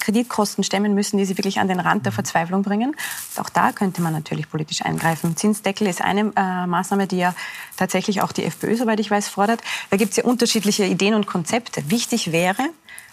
[0.00, 2.96] Kreditkosten stemmen müssen, die sie wirklich an den Rand der Verzweiflung bringen.
[3.36, 5.36] Auch da könnte man natürlich politisch eingreifen.
[5.36, 7.34] Zinsdeckel ist eine äh, Maßnahme, die ja
[7.76, 9.60] tatsächlich auch die FPÖ, soweit ich weiß, fordert.
[9.90, 11.88] Da gibt es ja unterschiedliche Ideen und Konzepte.
[11.90, 12.68] Wichtig wäre,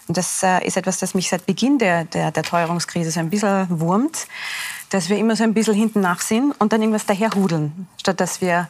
[0.08, 3.80] das äh, ist etwas, das mich seit Beginn der, der, der Teuerungskrise so ein bisschen
[3.80, 4.26] wurmt,
[4.90, 8.40] dass wir immer so ein bisschen hinten nach sind und dann irgendwas daherhudeln, statt dass
[8.40, 8.68] wir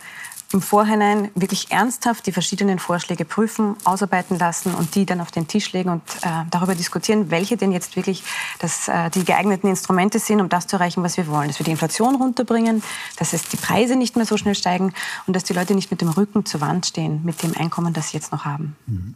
[0.52, 5.48] im Vorhinein wirklich ernsthaft die verschiedenen Vorschläge prüfen, ausarbeiten lassen und die dann auf den
[5.48, 8.22] Tisch legen und äh, darüber diskutieren, welche denn jetzt wirklich
[8.60, 11.48] das, äh, die geeigneten Instrumente sind, um das zu erreichen, was wir wollen.
[11.48, 12.84] Dass wir die Inflation runterbringen,
[13.16, 14.94] dass es die Preise nicht mehr so schnell steigen
[15.26, 18.10] und dass die Leute nicht mit dem Rücken zur Wand stehen mit dem Einkommen, das
[18.10, 18.76] sie jetzt noch haben.
[18.86, 19.14] Mhm.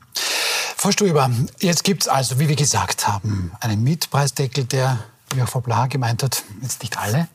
[0.81, 5.01] Frau Stuber, jetzt gibt es also, wie wir gesagt haben, einen Mietpreisdeckel, der,
[5.35, 7.27] wie auch Frau Bla gemeint hat, jetzt nicht alle,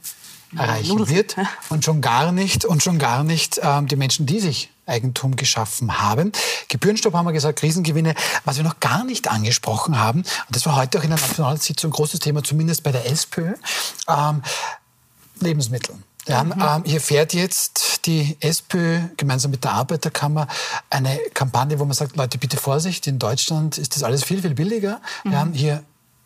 [0.56, 1.36] erreichen wird
[1.68, 6.00] und schon gar nicht und schon gar nicht ähm, die Menschen, die sich Eigentum geschaffen
[6.00, 6.32] haben.
[6.70, 8.16] Gebührenstopp haben wir gesagt, Krisengewinne.
[8.46, 11.92] Was wir noch gar nicht angesprochen haben, und das war heute auch in der Nationalsitzung
[11.92, 13.56] ein großes Thema, zumindest bei der SPÖ,
[14.08, 14.42] ähm,
[15.42, 15.96] Lebensmittel.
[16.28, 16.54] Ja, mhm.
[16.54, 20.48] ähm, hier fährt jetzt die SPÖ gemeinsam mit der Arbeiterkammer
[20.90, 24.54] eine Kampagne, wo man sagt, Leute, bitte Vorsicht, in Deutschland ist das alles viel, viel
[24.54, 25.02] billiger.
[25.24, 25.32] Mhm.
[25.32, 25.84] Ja, hier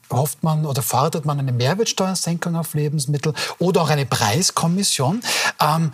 [0.10, 5.22] hofft man oder fordert man eine Mehrwertsteuersenkung auf Lebensmittel oder auch eine Preiskommission.
[5.60, 5.92] Ähm,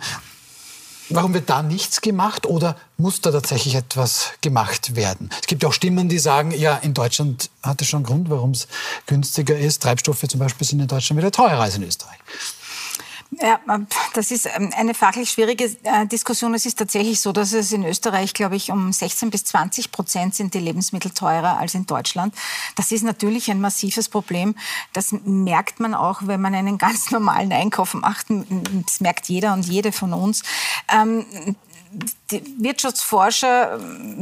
[1.08, 5.30] warum wird da nichts gemacht oder muss da tatsächlich etwas gemacht werden?
[5.40, 8.52] Es gibt auch Stimmen, die sagen, ja, in Deutschland hat es schon einen Grund, warum
[8.52, 8.68] es
[9.06, 9.82] günstiger ist.
[9.82, 12.18] Treibstoffe zum Beispiel sind in Deutschland wieder teurer als in Österreich.
[13.40, 13.60] Ja,
[14.14, 16.54] das ist ähm, eine fachlich schwierige äh, Diskussion.
[16.54, 20.34] Es ist tatsächlich so, dass es in Österreich, glaube ich, um 16 bis 20 Prozent
[20.34, 22.34] sind die Lebensmittel teurer als in Deutschland.
[22.76, 24.54] Das ist natürlich ein massives Problem.
[24.92, 28.26] Das merkt man auch, wenn man einen ganz normalen Einkauf macht.
[28.28, 30.42] Das merkt jeder und jede von uns.
[32.30, 33.78] Die Wirtschaftsforscher,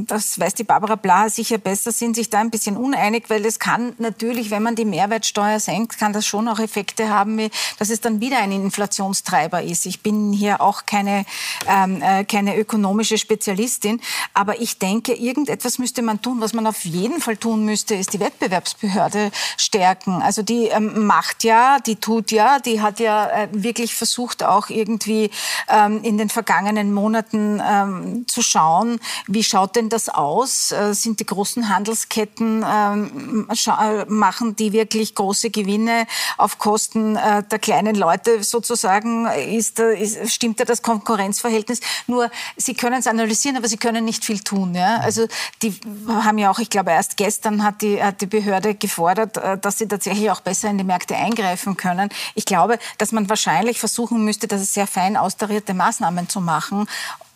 [0.06, 3.58] das weiß die Barbara Blaha sicher besser, sind sich da ein bisschen uneinig, weil es
[3.58, 7.90] kann natürlich, wenn man die Mehrwertsteuer senkt, kann das schon auch Effekte haben, wie, dass
[7.90, 9.86] es dann wieder ein Inflationstreiber ist.
[9.86, 11.24] Ich bin hier auch keine,
[11.66, 14.00] ähm, äh, keine ökonomische Spezialistin,
[14.34, 16.40] aber ich denke, irgendetwas müsste man tun.
[16.40, 20.20] Was man auf jeden Fall tun müsste, ist die Wettbewerbsbehörde stärken.
[20.22, 24.68] Also die ähm, macht ja, die tut ja, die hat ja äh, wirklich versucht, auch
[24.68, 25.30] irgendwie
[25.68, 30.72] ähm, in den vergangenen Monaten ähm, zu schauen, wie schaut denn das aus?
[30.72, 36.06] Äh, sind die großen Handelsketten, ähm, äh, machen die wirklich große Gewinne
[36.38, 39.26] auf Kosten äh, der kleinen Leute sozusagen?
[39.26, 41.80] Ist, ist, stimmt da das Konkurrenzverhältnis?
[42.06, 44.74] Nur, sie können es analysieren, aber sie können nicht viel tun.
[44.74, 44.98] Ja?
[44.98, 45.26] Also
[45.62, 45.74] die
[46.08, 49.78] haben ja auch, ich glaube, erst gestern hat die, hat die Behörde gefordert, äh, dass
[49.78, 52.08] sie tatsächlich auch besser in die Märkte eingreifen können.
[52.34, 56.86] Ich glaube, dass man wahrscheinlich versuchen müsste, das sehr fein austarierte Maßnahmen zu machen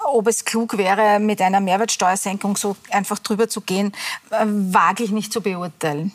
[0.07, 3.93] ob es klug wäre, mit einer Mehrwertsteuersenkung so einfach drüber zu gehen,
[4.31, 6.13] äh, wage ich nicht zu beurteilen.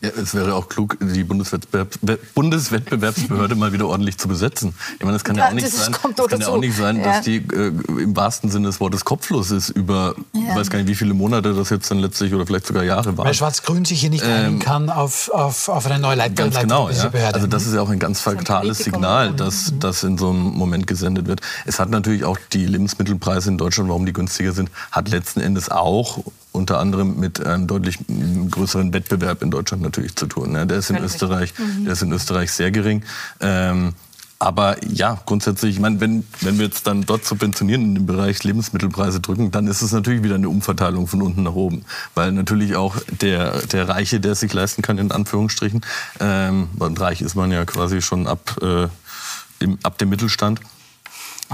[0.00, 1.98] Ja, es wäre auch klug, die Bundeswettbewerbs
[2.34, 4.74] Bundeswettbewerbsbehörde mal wieder ordentlich zu besetzen.
[4.98, 7.36] Ich meine, es kann ja, auch nicht sein, kann ja auch nicht sein dass die
[7.36, 10.40] äh, im wahrsten Sinne des Wortes kopflos ist über, ja.
[10.50, 13.16] ich weiß gar nicht, wie viele Monate das jetzt dann letztlich oder vielleicht sogar Jahre
[13.16, 13.24] war.
[13.24, 16.36] Weil Schwarz-Grün sich hier nicht ähm, einigen kann auf, auf, auf eine neue Leitung.
[16.36, 17.10] Ganz genau, ja.
[17.32, 19.80] Also das ist ja auch ein ganz fatales Signal, dass mhm.
[19.80, 21.40] das in so einem Moment gesendet wird.
[21.64, 25.40] Es hat natürlich auch die Lebensmittel Preise in Deutschland, warum die günstiger sind, hat letzten
[25.40, 27.98] Endes auch unter anderem mit einem deutlich
[28.50, 30.54] größeren Wettbewerb in Deutschland natürlich zu tun.
[30.54, 31.84] Der ist in Österreich, mhm.
[31.84, 33.02] der ist in Österreich sehr gering.
[33.40, 33.92] Ähm,
[34.38, 38.44] aber ja, grundsätzlich, ich meine, wenn, wenn wir jetzt dann dort subventionieren in dem Bereich
[38.44, 41.84] Lebensmittelpreise drücken, dann ist es natürlich wieder eine Umverteilung von unten nach oben.
[42.14, 45.80] Weil natürlich auch der, der Reiche, der es sich leisten kann, in Anführungsstrichen,
[46.20, 48.88] ähm, reich ist man ja quasi schon ab, äh,
[49.58, 50.60] im, ab dem Mittelstand,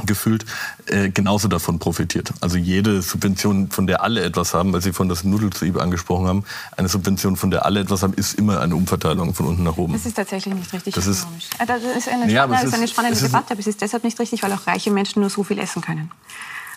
[0.07, 0.45] gefühlt
[0.87, 2.33] äh, genauso davon profitiert.
[2.41, 6.45] Also jede Subvention, von der alle etwas haben, weil Sie von das Nudeltrieb angesprochen haben,
[6.77, 9.93] eine Subvention, von der alle etwas haben, ist immer eine Umverteilung von unten nach oben.
[9.93, 11.49] Das ist tatsächlich nicht richtig das ökonomisch.
[11.51, 13.81] Ist, äh, das ist eine, ja, spannende, ist, ist eine spannende Debatte, aber es ist
[13.81, 16.11] deshalb nicht richtig, weil auch reiche Menschen nur so viel essen können.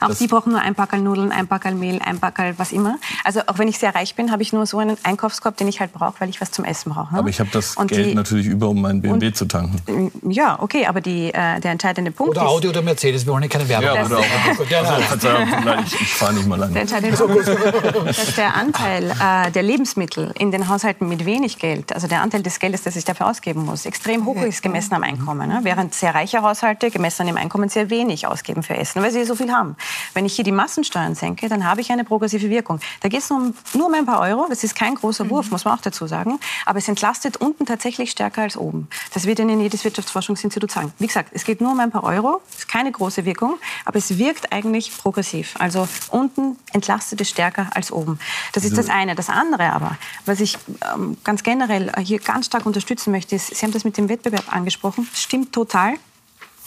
[0.06, 2.98] Auch das die brauchen nur ein Packerl Nudeln, ein Packerl Mehl, ein Packerl was immer.
[3.24, 5.80] Also auch wenn ich sehr reich bin, habe ich nur so einen Einkaufskorb, den ich
[5.80, 7.14] halt brauche, weil ich was zum Essen brauche.
[7.14, 7.20] Ne?
[7.20, 10.12] Aber ich habe das und Geld die, natürlich über, um meinen BMW zu tanken.
[10.30, 12.48] Ja, okay, aber die, äh, der entscheidende Punkt oder ist...
[12.48, 13.96] Oder Audi oder Mercedes, wir wollen ja keine Werbung.
[13.96, 15.48] Ja, oder auch, also, Verzeihung,
[15.86, 16.74] ich, ich fahre nicht mal lange.
[16.74, 21.60] Der entscheidende Punkt ist, dass der Anteil äh, der Lebensmittel in den Haushalten mit wenig
[21.60, 24.94] Geld, also der Anteil des Geldes, das ich dafür ausgeben muss, extrem hoch ist gemessen
[24.94, 25.48] am Einkommen.
[25.48, 25.60] Ne?
[25.64, 29.24] Während sehr reiche Haushalte gemessen an dem Einkommen sehr wenig ausgeben für Essen, weil sie
[29.26, 29.76] so viel haben.
[30.14, 32.80] Wenn ich hier die Massensteuern senke, dann habe ich eine progressive Wirkung.
[33.02, 34.48] Da geht es um, nur um ein paar Euro.
[34.50, 35.52] Das ist kein großer Wurf, mhm.
[35.52, 36.40] muss man auch dazu sagen.
[36.66, 38.88] Aber es entlastet unten tatsächlich stärker als oben.
[39.14, 40.94] Das wird Ihnen jedes Wirtschaftsforschungsinstitut sagen.
[41.00, 42.42] Wie gesagt, es geht nur um ein paar Euro.
[42.50, 45.56] Es ist keine große Wirkung, aber es wirkt eigentlich progressiv.
[45.60, 48.20] Also unten entlastet es stärker als oben.
[48.54, 49.16] Das ist das eine.
[49.16, 50.58] Das andere aber, was ich
[50.94, 54.54] ähm, ganz generell hier ganz stark unterstützen möchte, ist, Sie haben das mit dem Wettbewerb
[54.54, 55.08] angesprochen.
[55.12, 55.96] Das stimmt total.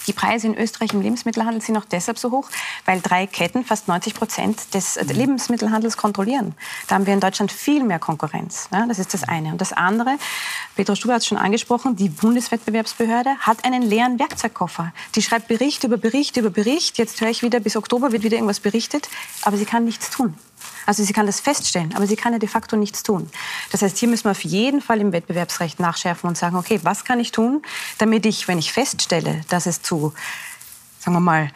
[0.08, 2.48] Die Preise in Österreich im Lebensmittelhandel sind auch deshalb so hoch,
[2.86, 6.54] weil drei Ketten fast 90 Prozent des äh, Lebensmittelhandels kontrollieren.
[6.86, 8.68] Da haben wir in Deutschland viel mehr Konkurrenz.
[8.72, 9.52] Ja, das ist das eine.
[9.52, 10.16] Und das andere,
[10.76, 14.94] Petra Stuber hat es schon angesprochen, die Bundeswettbewerbsbehörde hat einen leeren Werkzeugkoffer.
[15.14, 16.96] Die schreibt Bericht über Bericht über Bericht.
[16.96, 19.10] Jetzt höre ich wieder, bis Oktober wird wieder irgendwas berichtet,
[19.42, 20.34] aber sie kann nichts tun.
[20.88, 23.28] Also sie kann das feststellen, aber sie kann ja de facto nichts tun.
[23.70, 27.04] Das heißt, hier müssen wir auf jeden Fall im Wettbewerbsrecht nachschärfen und sagen, okay, was
[27.04, 27.60] kann ich tun,
[27.98, 30.14] damit ich, wenn ich feststelle, dass es zu,
[30.98, 31.50] sagen wir mal,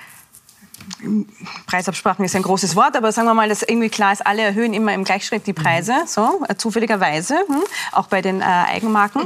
[1.67, 4.73] Preisabsprachen ist ein großes Wort, aber sagen wir mal, dass irgendwie klar ist, alle erhöhen
[4.75, 6.07] immer im Gleichschritt die Preise, mhm.
[6.07, 9.23] so äh, zufälligerweise, hm, auch bei den äh, Eigenmarken.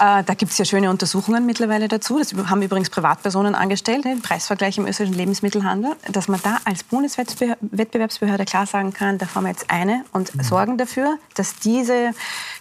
[0.00, 2.18] Äh, da gibt es ja schöne Untersuchungen mittlerweile dazu.
[2.18, 8.44] Das haben übrigens Privatpersonen angestellt, den Preisvergleich im österreichischen Lebensmittelhandel, dass man da als Bundeswettbewerbsbehörde
[8.44, 10.42] klar sagen kann, da fahren wir jetzt eine und mhm.
[10.42, 12.12] sorgen dafür, dass diese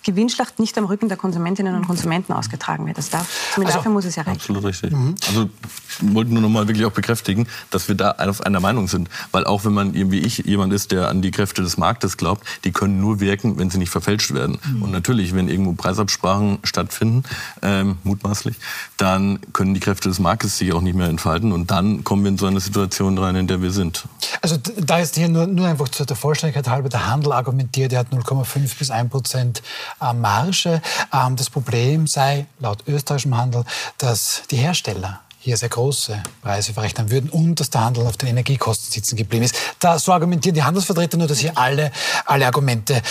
[0.04, 2.98] Gewinnschlacht nicht am Rücken der Konsumentinnen und Konsumenten ausgetragen wird.
[2.98, 3.28] Das darf,
[3.58, 4.40] also, dafür muss es ja reichen.
[4.40, 4.92] Absolut richtig.
[4.92, 5.16] Mhm.
[5.28, 5.50] Also
[5.88, 9.10] ich wollte nur noch mal wirklich auch bekräftigen, dass wir da auf einer Meinung sind.
[9.32, 12.46] Weil auch wenn man wie ich jemand ist, der an die Kräfte des Marktes glaubt,
[12.63, 14.60] die können nur wirken, wenn sie nicht verfälscht werden.
[14.65, 14.84] Mhm.
[14.84, 17.24] Und natürlich, wenn irgendwo Preisabsprachen stattfinden,
[17.62, 18.56] ähm, mutmaßlich,
[18.98, 21.52] dann können die Kräfte des Marktes sich auch nicht mehr entfalten.
[21.52, 24.06] Und dann kommen wir in so eine Situation rein, in der wir sind.
[24.41, 28.00] Also da ist hier nur, nur einfach zur der Vollständigkeit halber der Handel argumentiert, der
[28.00, 29.62] hat 0,5 bis 1 Prozent
[30.02, 30.82] äh, Marge.
[31.13, 33.65] Ähm, das Problem sei laut österreichischem Handel,
[33.98, 38.30] dass die Hersteller hier sehr große Preise verrechnen würden und dass der Handel auf den
[38.30, 39.56] Energiekosten sitzen geblieben ist.
[39.80, 41.92] Da so argumentieren die Handelsvertreter nur, dass hier alle,
[42.26, 43.02] alle Argumente ähm,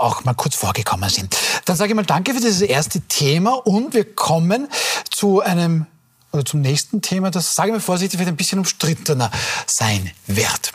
[0.00, 1.36] auch mal kurz vorgekommen sind.
[1.66, 4.68] Dann sage ich mal danke für dieses erste Thema und wir kommen
[5.10, 5.86] zu einem
[6.32, 9.30] oder zum nächsten Thema, das, sage ich mal vorsichtig, wird ein bisschen umstrittener
[9.66, 10.72] sein wird.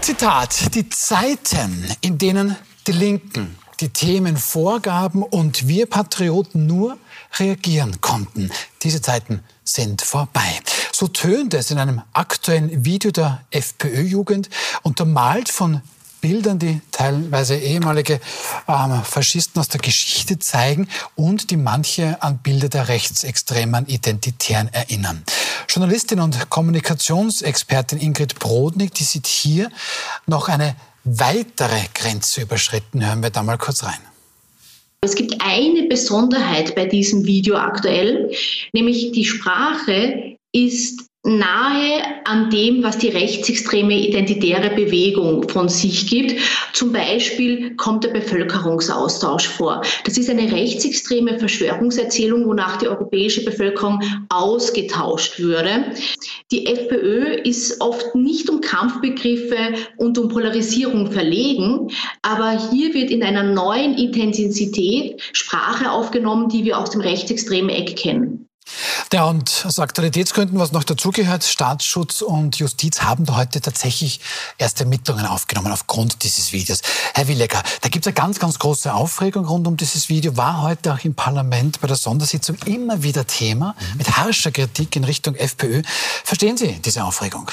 [0.00, 2.56] Zitat, die Zeiten, in denen
[2.88, 6.98] die Linken die Themen vorgaben und wir Patrioten nur
[7.38, 8.50] reagieren konnten.
[8.82, 10.60] Diese Zeiten sind vorbei.
[10.92, 14.48] So tönt es in einem aktuellen Video der FPÖ-Jugend,
[14.82, 15.82] untermalt von
[16.20, 18.20] Bildern, die teilweise ehemalige
[18.66, 25.22] ähm, Faschisten aus der Geschichte zeigen und die manche an Bilder der rechtsextremen Identitären erinnern.
[25.68, 29.70] Journalistin und Kommunikationsexpertin Ingrid Brodnik, die sieht hier
[30.26, 33.04] noch eine weitere Grenze überschritten.
[33.06, 34.00] Hören wir da mal kurz rein.
[35.00, 38.30] Es gibt eine Besonderheit bei diesem Video aktuell,
[38.72, 46.34] nämlich die Sprache ist nahe an dem, was die rechtsextreme identitäre Bewegung von sich gibt.
[46.72, 49.82] Zum Beispiel kommt der Bevölkerungsaustausch vor.
[50.04, 55.92] Das ist eine rechtsextreme Verschwörungserzählung, wonach die europäische Bevölkerung ausgetauscht würde.
[56.50, 61.88] Die FPÖ ist oft nicht um Kampfbegriffe und um Polarisierung verlegen,
[62.22, 67.96] aber hier wird in einer neuen Intensität Sprache aufgenommen, die wir aus dem rechtsextremen Eck
[67.96, 68.47] kennen.
[69.12, 74.20] Ja, und aus Aktualitätsgründen, was noch dazugehört, Staatsschutz und Justiz haben da heute tatsächlich
[74.58, 76.80] erste Ermittlungen aufgenommen aufgrund dieses Videos.
[77.14, 80.62] Herr Willecker, da gibt es eine ganz, ganz große Aufregung rund um dieses Video, war
[80.62, 85.34] heute auch im Parlament bei der Sondersitzung immer wieder Thema, mit harscher Kritik in Richtung
[85.34, 85.82] FPÖ.
[86.24, 87.50] Verstehen Sie diese Aufregung?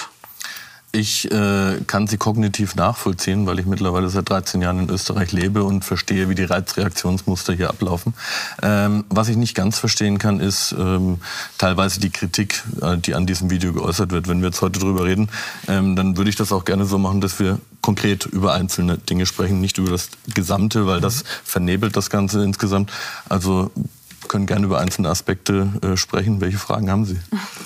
[0.96, 5.66] Ich äh, kann sie kognitiv nachvollziehen, weil ich mittlerweile seit 13 Jahren in Österreich lebe
[5.66, 8.14] und verstehe, wie die Reizreaktionsmuster hier ablaufen.
[8.64, 11.20] Ähm, was ich nicht ganz verstehen kann, ist ähm,
[11.58, 14.30] teilweise die Kritik, äh, die an diesem Video geäußert wird.
[14.30, 15.28] Wenn wir jetzt heute drüber reden,
[15.68, 19.26] ähm, dann würde ich das auch gerne so machen, dass wir konkret über einzelne Dinge
[19.26, 22.90] sprechen, nicht über das Gesamte, weil das vernebelt das Ganze insgesamt.
[23.28, 23.70] Also
[24.28, 26.42] können gerne über einzelne Aspekte äh, sprechen.
[26.42, 27.20] Welche Fragen haben Sie?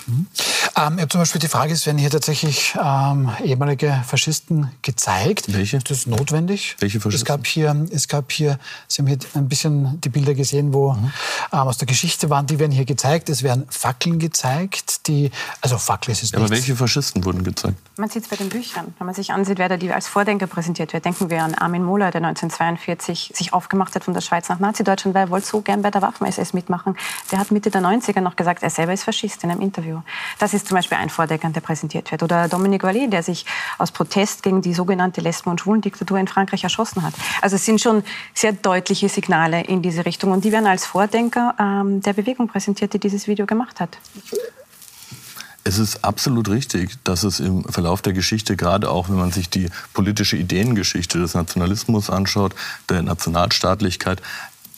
[0.07, 0.27] Mhm.
[0.75, 5.53] Ähm, ich habe zum Beispiel die Frage, es werden hier tatsächlich ähm, ehemalige Faschisten gezeigt.
[5.53, 5.77] Welche?
[5.77, 6.75] Ist das notwendig?
[6.79, 7.21] Welche Faschisten?
[7.21, 10.93] Es gab hier, es gab hier Sie haben hier ein bisschen die Bilder gesehen, wo
[10.93, 11.11] mhm.
[11.51, 13.29] ähm, aus der Geschichte waren, die werden hier gezeigt.
[13.29, 17.77] Es werden Fackeln gezeigt, die, also Fackel ist es ja, Aber welche Faschisten wurden gezeigt?
[17.97, 18.93] Man sieht es bei den Büchern.
[18.97, 21.83] Wenn man sich ansieht, wer da die als Vordenker präsentiert wird, denken wir an Armin
[21.83, 25.61] Mohler, der 1942 sich aufgemacht hat von der Schweiz nach Nazi-Deutschland, weil er wollte so
[25.61, 26.95] gern bei der Waffen-SS mitmachen.
[27.31, 30.01] Der hat Mitte der 90er noch gesagt, er selber ist Faschist in einem Interview.
[30.39, 32.23] Das ist zum Beispiel ein Vordecker, der präsentiert wird.
[32.23, 33.45] Oder Dominique Vallet, der sich
[33.77, 37.13] aus Protest gegen die sogenannte Lesben- und Schwulendiktatur in Frankreich erschossen hat.
[37.41, 40.31] Also es sind schon sehr deutliche Signale in diese Richtung.
[40.31, 43.97] Und die werden als Vordenker ähm, der Bewegung präsentiert, die dieses Video gemacht hat.
[45.65, 49.49] Es ist absolut richtig, dass es im Verlauf der Geschichte, gerade auch wenn man sich
[49.49, 52.55] die politische Ideengeschichte des Nationalismus anschaut,
[52.89, 54.21] der Nationalstaatlichkeit,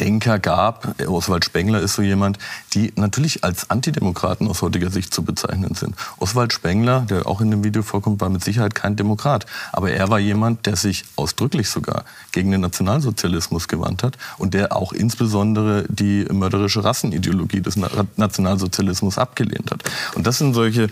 [0.02, 2.40] Denker gab, Oswald Spengler ist so jemand,
[2.74, 5.96] die natürlich als Antidemokraten aus heutiger Sicht zu bezeichnen sind.
[6.18, 9.46] Oswald Spengler, der auch in dem Video vorkommt, war mit Sicherheit kein Demokrat.
[9.72, 14.76] Aber er war jemand, der sich ausdrücklich sogar gegen den Nationalsozialismus gewandt hat und der
[14.76, 17.76] auch insbesondere die mörderische Rassenideologie des
[18.16, 19.84] Nationalsozialismus abgelehnt hat.
[20.16, 20.90] Und das sind solche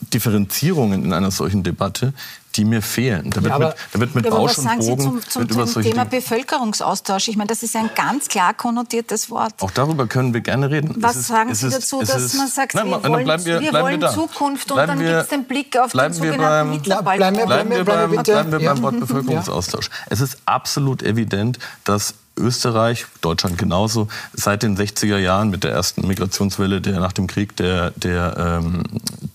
[0.00, 2.14] Differenzierungen in einer solchen Debatte,
[2.56, 3.30] die mir fehlen.
[3.30, 5.82] Da wird ja, mit, da wird mit ja, Bausch und Bogen zum, zum, über zum
[5.82, 7.28] Thema Bevölkerungsaustausch.
[7.28, 9.54] Ich meine, das ist ein ganz klar konnotiertes Wort.
[9.60, 10.94] Auch darüber können wir gerne reden.
[10.98, 13.60] Was ist, sagen Sie ist, dazu, dass ist, man sagt, nein, wir wollen, bleiben wir,
[13.60, 17.16] wir wollen wir Zukunft und dann gibt es den Blick auf den sogenannten beim, Hitlerball.
[17.16, 19.90] Bleiben wir, bleiben wir beim, bleiben wir beim Wort Bevölkerungsaustausch.
[20.08, 26.06] Es ist absolut evident, dass Österreich, Deutschland genauso, seit den 60er Jahren mit der ersten
[26.06, 28.82] Migrationswelle der nach dem Krieg der, der, ähm,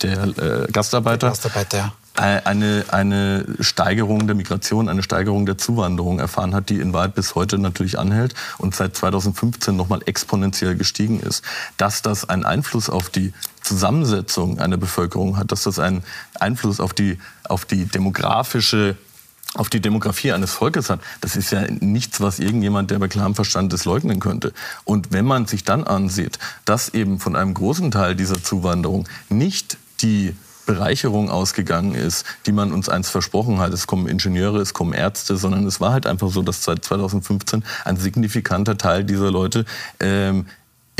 [0.03, 6.53] der äh, Gastarbeiter, Gastarbeiter ja eine, eine Steigerung der Migration, eine Steigerung der Zuwanderung erfahren
[6.53, 11.43] hat, die in Wahrheit bis heute natürlich anhält und seit 2015 nochmal exponentiell gestiegen ist.
[11.77, 16.03] Dass das einen Einfluss auf die Zusammensetzung einer Bevölkerung hat, dass das einen
[16.39, 18.97] Einfluss auf die, auf die demografische
[19.53, 23.35] auf die Demografie eines Volkes hat, das ist ja nichts, was irgendjemand, der bei klarem
[23.35, 24.53] Verstand ist, leugnen könnte.
[24.85, 29.77] Und wenn man sich dann ansieht, dass eben von einem großen Teil dieser Zuwanderung nicht
[30.01, 30.35] die
[30.71, 33.73] Bereicherung ausgegangen ist, die man uns einst versprochen hat.
[33.73, 37.65] Es kommen Ingenieure, es kommen Ärzte, sondern es war halt einfach so, dass seit 2015
[37.83, 39.65] ein signifikanter Teil dieser Leute
[39.99, 40.45] ähm,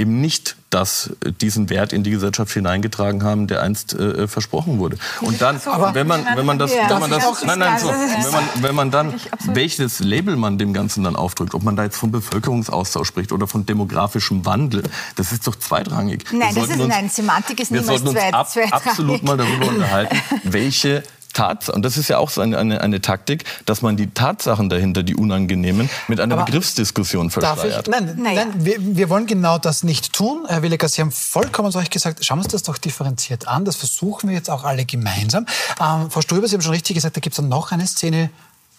[0.02, 4.80] eben nicht das, äh, diesen Wert in die Gesellschaft hineingetragen haben, der einst äh, versprochen
[4.80, 4.98] wurde.
[5.22, 8.32] Und dann, aber wenn man, wenn man das, wenn man das, nein, nein, so, wenn
[8.32, 9.14] man, wenn man dann,
[9.46, 13.48] welches Label man dem Ganzen dann aufdrückt, ob man da jetzt von Bevölkerungsaustausch spricht oder
[13.48, 14.84] von demografischem Wandel,
[15.16, 16.26] das ist doch zweitrangig.
[16.32, 19.68] Nein, das ist, uns, nein, Semantik ist niemals wir sollten uns ab, absolut mal darüber
[19.68, 23.98] unterhalten, welche Tatsachen, und das ist ja auch so eine, eine, eine, Taktik, dass man
[23.98, 27.88] die Tatsachen dahinter, die unangenehmen, mit einer Aber Begriffsdiskussion verschleiert.
[27.88, 28.46] Ich, nein, naja.
[28.46, 30.46] nein wir, wir, wollen genau das nicht tun.
[30.48, 33.65] Herr Williger, Sie haben vollkommen zu euch gesagt, schauen wir uns das doch differenziert an.
[33.65, 35.46] Das versuchen wir jetzt auch alle gemeinsam.
[35.80, 38.30] Ähm, Frau Ströber, Sie haben schon richtig gesagt, da gibt es dann noch eine Szene,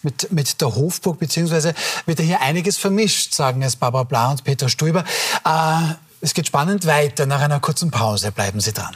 [0.03, 1.73] mit, mit der Hofburg, beziehungsweise
[2.05, 5.05] wird ja hier einiges vermischt, sagen es Barbara Bla und Peter Stuber.
[5.45, 7.25] Äh, es geht spannend weiter.
[7.25, 8.95] Nach einer kurzen Pause bleiben Sie dran.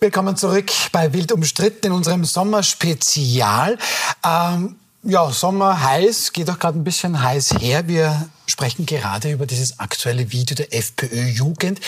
[0.00, 3.76] Willkommen zurück bei Wild umstritten in unserem Sommerspezial.
[4.24, 7.88] Ähm, ja, Sommer heiß, geht auch gerade ein bisschen heiß her.
[7.88, 11.80] Wir sprechen gerade über dieses aktuelle Video der FPÖ-Jugend,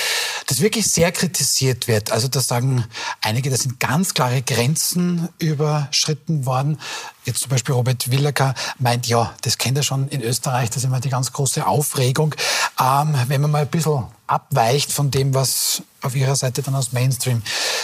[0.48, 2.10] das wirklich sehr kritisiert wird.
[2.10, 2.84] Also da sagen
[3.20, 6.80] einige, da sind ganz klare Grenzen überschritten worden.
[7.24, 10.84] Jetzt zum Beispiel Robert Willacker meint, ja, das kennt er schon in Österreich, das ist
[10.84, 12.34] immer die ganz große Aufregung.
[12.80, 16.92] Ähm, wenn man mal ein bisschen abweicht von dem, was auf ihrer Seite dann als
[16.92, 17.42] Mainstream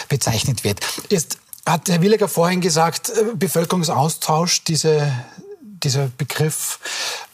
[0.09, 0.79] bezeichnet wird.
[1.09, 5.11] Jetzt hat Herr Willacker vorhin gesagt, äh, Bevölkerungsaustausch, diese
[5.83, 6.79] dieser Begriff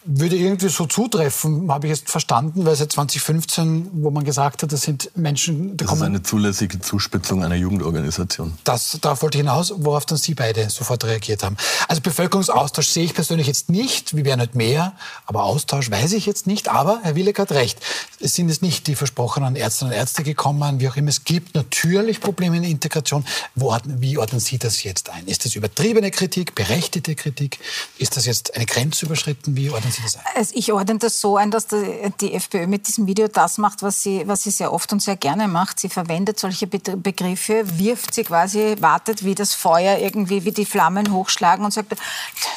[0.06, 4.72] würde irgendwie so zutreffen, habe ich jetzt verstanden, weil seit 2015, wo man gesagt hat,
[4.72, 5.78] das sind Menschen...
[5.78, 8.54] Da das ist eine zulässige Zuspitzung einer Jugendorganisation.
[8.64, 11.56] Das, darauf wollte ich hinaus, worauf dann Sie beide sofort reagiert haben.
[11.88, 14.94] Also Bevölkerungsaustausch sehe ich persönlich jetzt nicht, wir wären nicht mehr,
[15.26, 16.70] aber Austausch weiß ich jetzt nicht.
[16.70, 17.80] Aber Herr Willeck hat recht,
[18.20, 21.10] es sind es nicht die versprochenen Ärztinnen und Ärzte gekommen, wie auch immer.
[21.10, 23.26] Es gibt natürlich Probleme in der Integration.
[23.56, 25.28] wie ordnen Sie das jetzt ein?
[25.28, 27.60] Ist das übertriebene Kritik, berechtigte Kritik?
[27.98, 29.56] Ist das jetzt eine Grenze überschritten?
[29.56, 30.24] Wie ordnen Sie das ein?
[30.36, 34.02] Also ich ordne das so ein, dass die FPÖ mit diesem Video das macht, was
[34.02, 35.80] sie, was sie sehr oft und sehr gerne macht.
[35.80, 41.12] Sie verwendet solche Begriffe, wirft sie quasi, wartet, wie das Feuer irgendwie, wie die Flammen
[41.12, 41.96] hochschlagen und sagt,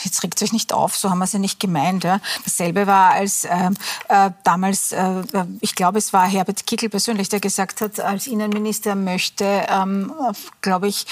[0.05, 2.05] jetzt regt euch nicht auf, so haben wir sie nicht gemeint.
[2.05, 2.21] Ja.
[2.45, 3.71] Dasselbe war als äh,
[4.09, 5.23] äh, damals, äh,
[5.61, 10.13] ich glaube, es war Herbert Kickel persönlich, der gesagt hat, als Innenminister möchte, ähm,
[10.61, 11.07] glaube ich,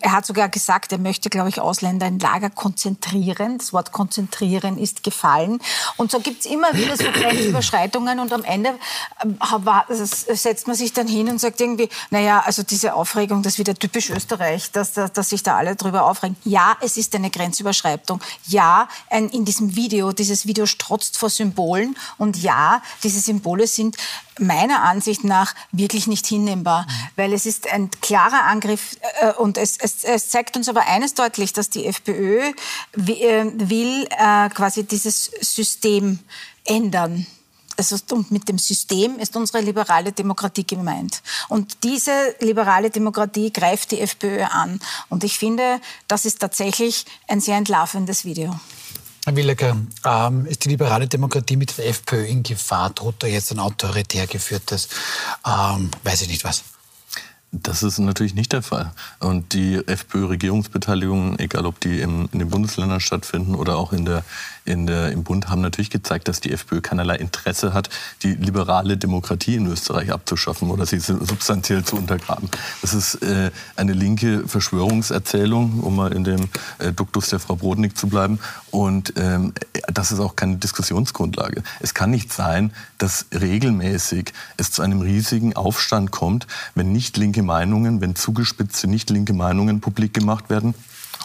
[0.00, 3.58] er hat sogar gesagt, er möchte, glaube ich, Ausländer in Lager konzentrieren.
[3.58, 5.57] Das Wort konzentrieren ist gefallen.
[5.96, 8.70] Und so gibt es immer wieder so Grenzüberschreitungen und am Ende
[9.20, 13.58] äh, setzt man sich dann hin und sagt irgendwie, naja, also diese Aufregung, das ist
[13.58, 16.36] wieder typisch Österreich, dass, dass, dass sich da alle drüber aufregen.
[16.44, 18.20] Ja, es ist eine Grenzüberschreitung.
[18.46, 23.96] Ja, ein, in diesem Video, dieses Video strotzt vor Symbolen und ja, diese Symbole sind
[24.40, 29.76] meiner Ansicht nach wirklich nicht hinnehmbar, weil es ist ein klarer Angriff äh, und es,
[29.78, 32.54] es, es, zeigt uns aber eines deutlich, dass die FPÖ äh,
[32.94, 36.18] will äh, quasi dieses System
[36.64, 37.26] ändern.
[37.76, 41.22] Also, und mit dem System ist unsere liberale Demokratie gemeint.
[41.48, 44.80] Und diese liberale Demokratie greift die FPÖ an.
[45.08, 48.58] Und ich finde, das ist tatsächlich ein sehr entlarvendes Video.
[49.24, 52.90] Herr Willecker, ähm, ist die liberale Demokratie mit der FPÖ in Gefahr?
[52.90, 54.88] Droht da jetzt ein autoritär geführtes,
[55.46, 56.64] ähm, weiß ich nicht was?
[57.50, 58.92] Das ist natürlich nicht der Fall.
[59.20, 64.22] Und die FPÖ-Regierungsbeteiligungen, egal ob die in den Bundesländern stattfinden oder auch in der
[64.68, 67.88] in der, im Bund haben natürlich gezeigt, dass die FPÖ keinerlei Interesse hat,
[68.22, 72.50] die liberale Demokratie in Österreich abzuschaffen oder sie substanziell zu untergraben.
[72.82, 76.48] Das ist äh, eine linke Verschwörungserzählung, um mal in dem
[76.78, 78.38] äh, Duktus der Frau Brodnik zu bleiben.
[78.70, 79.54] Und ähm,
[79.92, 81.62] das ist auch keine Diskussionsgrundlage.
[81.80, 87.42] Es kann nicht sein, dass regelmäßig es zu einem riesigen Aufstand kommt, wenn nicht linke
[87.42, 90.74] Meinungen, wenn zugespitzte nicht linke Meinungen publik gemacht werden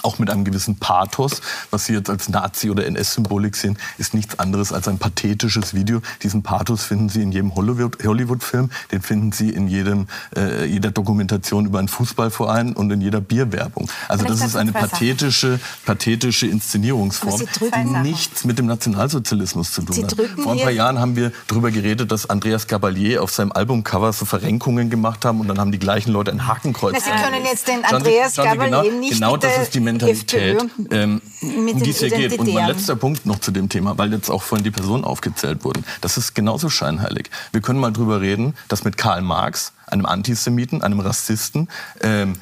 [0.01, 1.41] auch mit einem gewissen Pathos.
[1.71, 6.01] Was Sie jetzt als Nazi- oder NS-Symbolik sehen, ist nichts anderes als ein pathetisches Video.
[6.21, 11.65] Diesen Pathos finden Sie in jedem Hollywood-Film, den finden Sie in jedem, äh, jeder Dokumentation
[11.65, 13.89] über einen Fußballverein und in jeder Bierwerbung.
[14.07, 20.15] Also das ist eine pathetische, pathetische Inszenierungsform, die nichts mit dem Nationalsozialismus zu tun hat.
[20.41, 24.25] Vor ein paar Jahren haben wir darüber geredet, dass Andreas Gabalier auf seinem Albumcover so
[24.25, 26.93] Verrenkungen gemacht haben und dann haben die gleichen Leute ein Hakenkreuz.
[26.93, 30.57] Na, Sie können jetzt den Andreas Gabalier genau, nicht genau das ist die Mentalität,
[30.91, 32.39] ähm, um die es hier geht.
[32.39, 35.63] Und mein letzter Punkt noch zu dem Thema, weil jetzt auch vorhin die Personen aufgezählt
[35.63, 35.83] wurden.
[36.01, 37.29] Das ist genauso scheinheilig.
[37.51, 41.67] Wir können mal drüber reden, dass mit Karl Marx, einem Antisemiten, einem Rassisten,
[42.01, 42.35] ähm,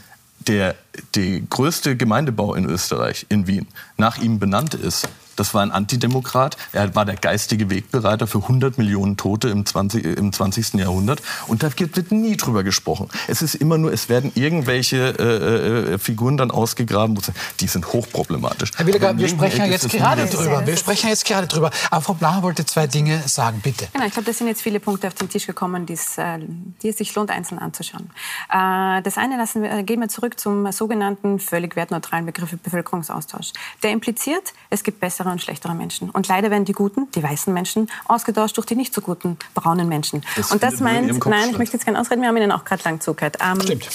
[0.47, 0.75] der,
[1.15, 3.67] der größte Gemeindebau in Österreich, in Wien,
[3.97, 5.07] nach ihm benannt ist.
[5.35, 6.57] Das war ein Antidemokrat.
[6.71, 10.73] Er war der geistige Wegbereiter für 100 Millionen Tote im 20, im 20.
[10.75, 11.21] Jahrhundert.
[11.47, 13.09] Und da wird nie drüber gesprochen.
[13.27, 17.17] Es ist immer nur, es werden irgendwelche äh, äh, Figuren dann ausgegraben,
[17.59, 18.71] die sind hochproblematisch.
[18.75, 20.65] Herr Williger, wir sprechen ja jetzt gerade drüber.
[20.65, 21.71] Wir sprechen jetzt gerade drüber.
[21.89, 23.87] Aber Frau Blacher wollte zwei Dinge sagen, bitte.
[23.93, 26.39] Genau, ich glaube, da sind jetzt viele Punkte auf den Tisch gekommen, äh,
[26.81, 28.09] die es sich lohnt, einzeln anzuschauen.
[28.49, 33.53] Äh, das eine lassen wir, gehen wir zurück zum sogenannten völlig wertneutralen Begriff Bevölkerungsaustausch.
[33.83, 36.09] Der impliziert, es gibt bessere und schlechtere Menschen.
[36.09, 39.87] Und leider werden die guten, die weißen Menschen, ausgetauscht durch die nicht so guten braunen
[39.87, 40.23] Menschen.
[40.35, 42.83] Das und das meint, nein, ich möchte jetzt gerne ausreden, wir haben Ihnen auch gerade
[42.83, 43.37] lang zugehört.
[43.41, 43.87] Ähm, Stimmt.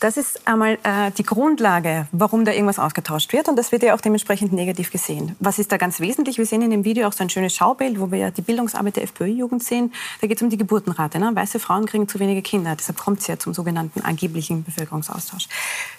[0.00, 3.48] Das ist einmal äh, die Grundlage, warum da irgendwas ausgetauscht wird.
[3.48, 5.34] Und das wird ja auch dementsprechend negativ gesehen.
[5.40, 6.36] Was ist da ganz wesentlich?
[6.36, 8.96] Wir sehen in dem Video auch so ein schönes Schaubild, wo wir ja die Bildungsarbeit
[8.96, 9.92] der FPÖ-Jugend sehen.
[10.20, 11.18] Da geht es um die Geburtenrate.
[11.18, 11.30] Ne?
[11.34, 12.76] Weiße Frauen kriegen zu wenige Kinder.
[12.76, 15.48] Deshalb kommt es ja zum sogenannten angeblichen Bevölkerungsaustausch.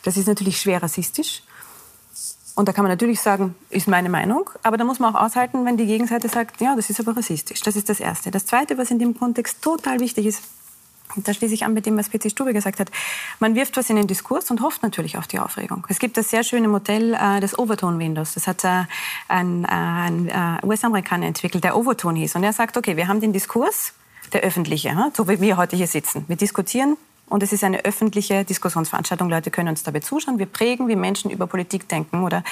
[0.03, 1.41] Das ist natürlich schwer rassistisch.
[2.57, 5.63] Und da kann man natürlich sagen, ist meine Meinung, aber da muss man auch aushalten,
[5.63, 7.61] wenn die Gegenseite sagt, ja, das ist aber rassistisch.
[7.61, 8.31] Das ist das Erste.
[8.31, 10.41] Das Zweite, was in dem Kontext total wichtig ist,
[11.15, 12.89] und da schließe ich an mit dem, was PC Stube gesagt hat.
[13.39, 15.85] Man wirft was in den Diskurs und hofft natürlich auf die Aufregung.
[15.87, 18.33] Es gibt das sehr schöne Modell äh, des Overtone Windows.
[18.33, 18.85] Das hat äh,
[19.27, 22.37] ein, äh, ein äh, US-Amerikaner entwickelt, der Overtone hieß.
[22.37, 23.93] Und er sagt, okay, wir haben den Diskurs,
[24.33, 26.25] der öffentliche, so wie wir heute hier sitzen.
[26.27, 26.97] Wir diskutieren
[27.29, 29.29] und es ist eine öffentliche Diskussionsveranstaltung.
[29.29, 30.39] Leute können uns dabei zuschauen.
[30.39, 32.43] Wir prägen, wie Menschen über Politik denken oder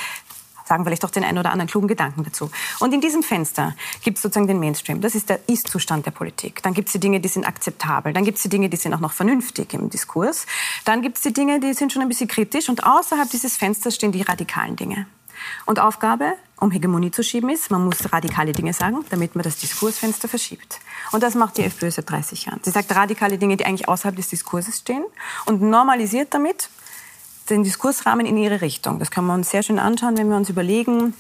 [0.66, 2.50] sagen vielleicht doch den einen oder anderen klugen Gedanken dazu.
[2.80, 5.00] Und in diesem Fenster gibt es sozusagen den Mainstream.
[5.00, 6.62] Das ist der Ist-Zustand der Politik.
[6.64, 8.14] Dann gibt es die Dinge, die sind akzeptabel.
[8.14, 10.46] Dann gibt es die Dinge, die sind auch noch vernünftig im Diskurs.
[10.84, 12.68] Dann gibt es die Dinge, die sind schon ein bisschen kritisch.
[12.68, 15.06] Und außerhalb dieses Fensters stehen die radikalen Dinge.
[15.66, 16.34] Und Aufgabe,
[16.66, 20.80] um Hegemonie zu schieben, ist, man muss radikale Dinge sagen, damit man das Diskursfenster verschiebt.
[21.12, 22.60] Und das macht die FPÖ seit 30 Jahren.
[22.64, 25.06] Sie sagt radikale Dinge, die eigentlich außerhalb des Diskurses stehen
[25.46, 26.70] und normalisiert damit
[27.50, 28.98] den Diskursrahmen in ihre Richtung.
[28.98, 31.14] Das kann man uns sehr schön anschauen, wenn wir uns überlegen,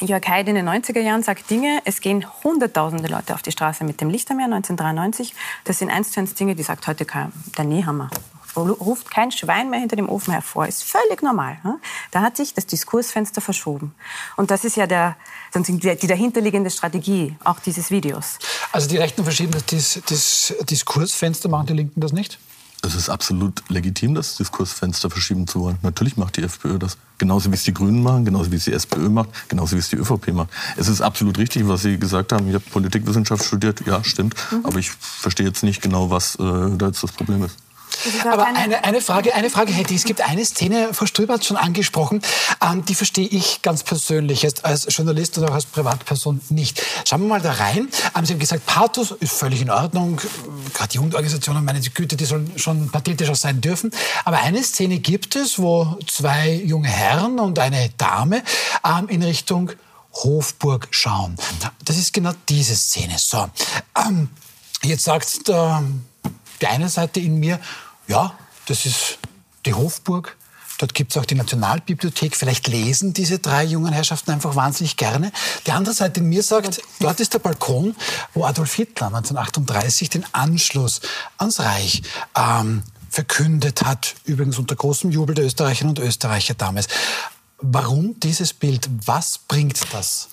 [0.00, 3.84] Jörg Haidt in den 90er Jahren sagt Dinge, es gehen hunderttausende Leute auf die Straße
[3.84, 5.34] mit dem Lichtermeer 1993.
[5.64, 7.06] Das sind eins zu eins Dinge, die sagt heute
[7.56, 8.10] der Nehammer
[8.56, 10.66] ruft kein Schwein mehr hinter dem Ofen hervor.
[10.66, 11.58] Ist völlig normal.
[12.10, 13.94] Da hat sich das Diskursfenster verschoben.
[14.36, 15.16] Und das ist ja der
[15.54, 18.38] die, die dahinterliegende Strategie auch dieses Videos.
[18.72, 22.38] Also die Rechten verschieben das, das Diskursfenster, machen die Linken das nicht?
[22.82, 25.78] Es ist absolut legitim, das Diskursfenster verschieben zu wollen.
[25.80, 26.98] Natürlich macht die FPÖ das.
[27.16, 29.88] Genauso wie es die Grünen machen, genauso wie es die SPÖ macht, genauso wie es
[29.88, 30.50] die ÖVP macht.
[30.76, 32.46] Es ist absolut richtig, was Sie gesagt haben.
[32.48, 34.34] Ich habe Politikwissenschaft studiert, ja, stimmt.
[34.50, 34.66] Mhm.
[34.66, 36.42] Aber ich verstehe jetzt nicht genau, was äh,
[36.76, 37.56] da jetzt das Problem ist.
[38.24, 40.00] Aber eine, eine, Frage, eine Frage hätte ich.
[40.00, 42.22] Es gibt eine Szene, Frau Ströber hat schon angesprochen,
[42.62, 46.82] ähm, die verstehe ich ganz persönlich, als, als Journalist oder auch als Privatperson nicht.
[47.06, 47.88] Schauen wir mal da rein.
[48.16, 50.20] Ähm, Sie haben gesagt, Pathos ist völlig in Ordnung.
[50.74, 53.90] Gerade die Jugendorganisationen, meine Güte, die sollen schon pathetischer sein dürfen.
[54.24, 58.42] Aber eine Szene gibt es, wo zwei junge Herren und eine Dame
[58.84, 59.72] ähm, in Richtung
[60.12, 61.36] Hofburg schauen.
[61.84, 63.16] Das ist genau diese Szene.
[63.18, 63.48] So,
[63.96, 64.28] ähm,
[64.82, 65.82] jetzt sagt der,
[66.60, 67.58] die eine Seite in mir,
[68.06, 68.34] ja,
[68.66, 69.18] das ist
[69.66, 70.36] die Hofburg.
[70.78, 72.36] Dort gibt es auch die Nationalbibliothek.
[72.36, 75.30] Vielleicht lesen diese drei jungen Herrschaften einfach wahnsinnig gerne.
[75.66, 77.94] Die andere Seite in mir sagt, dort ist der Balkon,
[78.32, 81.00] wo Adolf Hitler 1938 den Anschluss
[81.38, 82.02] ans Reich
[82.36, 84.16] ähm, verkündet hat.
[84.24, 86.88] Übrigens unter großem Jubel der Österreicherinnen und Österreicher damals.
[87.58, 88.88] Warum dieses Bild?
[89.06, 90.28] Was bringt das?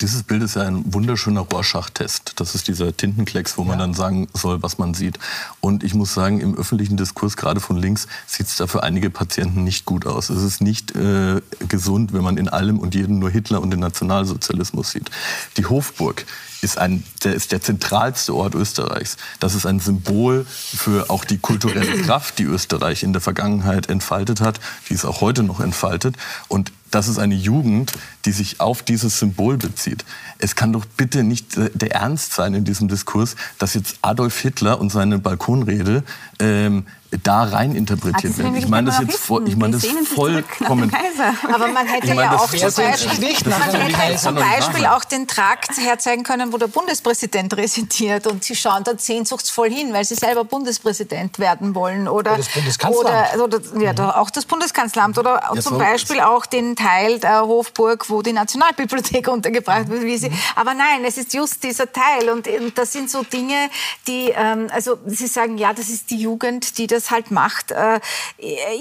[0.00, 2.32] Dieses Bild ist ja ein wunderschöner Rorschach-Test.
[2.36, 3.68] Das ist dieser Tintenklecks, wo ja.
[3.68, 5.18] man dann sagen soll, was man sieht.
[5.60, 9.10] Und ich muss sagen, im öffentlichen Diskurs, gerade von links, sieht es da für einige
[9.10, 10.30] Patienten nicht gut aus.
[10.30, 13.80] Es ist nicht äh, gesund, wenn man in allem und jedem nur Hitler und den
[13.80, 15.10] Nationalsozialismus sieht.
[15.56, 16.26] Die Hofburg
[16.64, 19.16] ist, ein, der, ist der zentralste Ort Österreichs.
[19.38, 24.40] Das ist ein Symbol für auch die kulturelle Kraft, die Österreich in der Vergangenheit entfaltet
[24.40, 26.16] hat, die es auch heute noch entfaltet.
[26.48, 27.92] Und das ist eine Jugend,
[28.24, 30.04] die sich auf dieses Symbol bezieht.
[30.38, 34.80] Es kann doch bitte nicht der Ernst sein in diesem Diskurs, dass jetzt Adolf Hitler
[34.80, 36.04] und seine Balkonrede
[36.38, 36.86] ähm,
[37.22, 38.56] da rein interpretiert werden.
[38.56, 40.92] Ich meine das jetzt voll, ich meine das vollkommen.
[41.52, 45.04] Aber man hätte ich mein, ja auch zum Beispiel, nicht man hätte zum Beispiel auch
[45.04, 50.04] den Trakt herzeigen können, wo der Bundespräsident residiert und sie schauen dort sehnsuchtsvoll hin, weil
[50.04, 53.98] sie selber Bundespräsident werden wollen oder, oder das Bundeskanzleramt oder, oder ja, mhm.
[54.10, 59.28] auch das Bundeskanzleramt oder ja, zum Beispiel auch den Teil der Hofburg, wo die Nationalbibliothek
[59.36, 60.02] untergebracht wird.
[60.02, 60.38] Wie sie, mhm.
[60.56, 63.70] aber nein, es ist just dieser Teil und, und das sind so Dinge,
[64.08, 67.70] die ähm, also Sie sagen ja, das ist die Jugend, die das das halt macht.
[67.70, 68.00] Äh,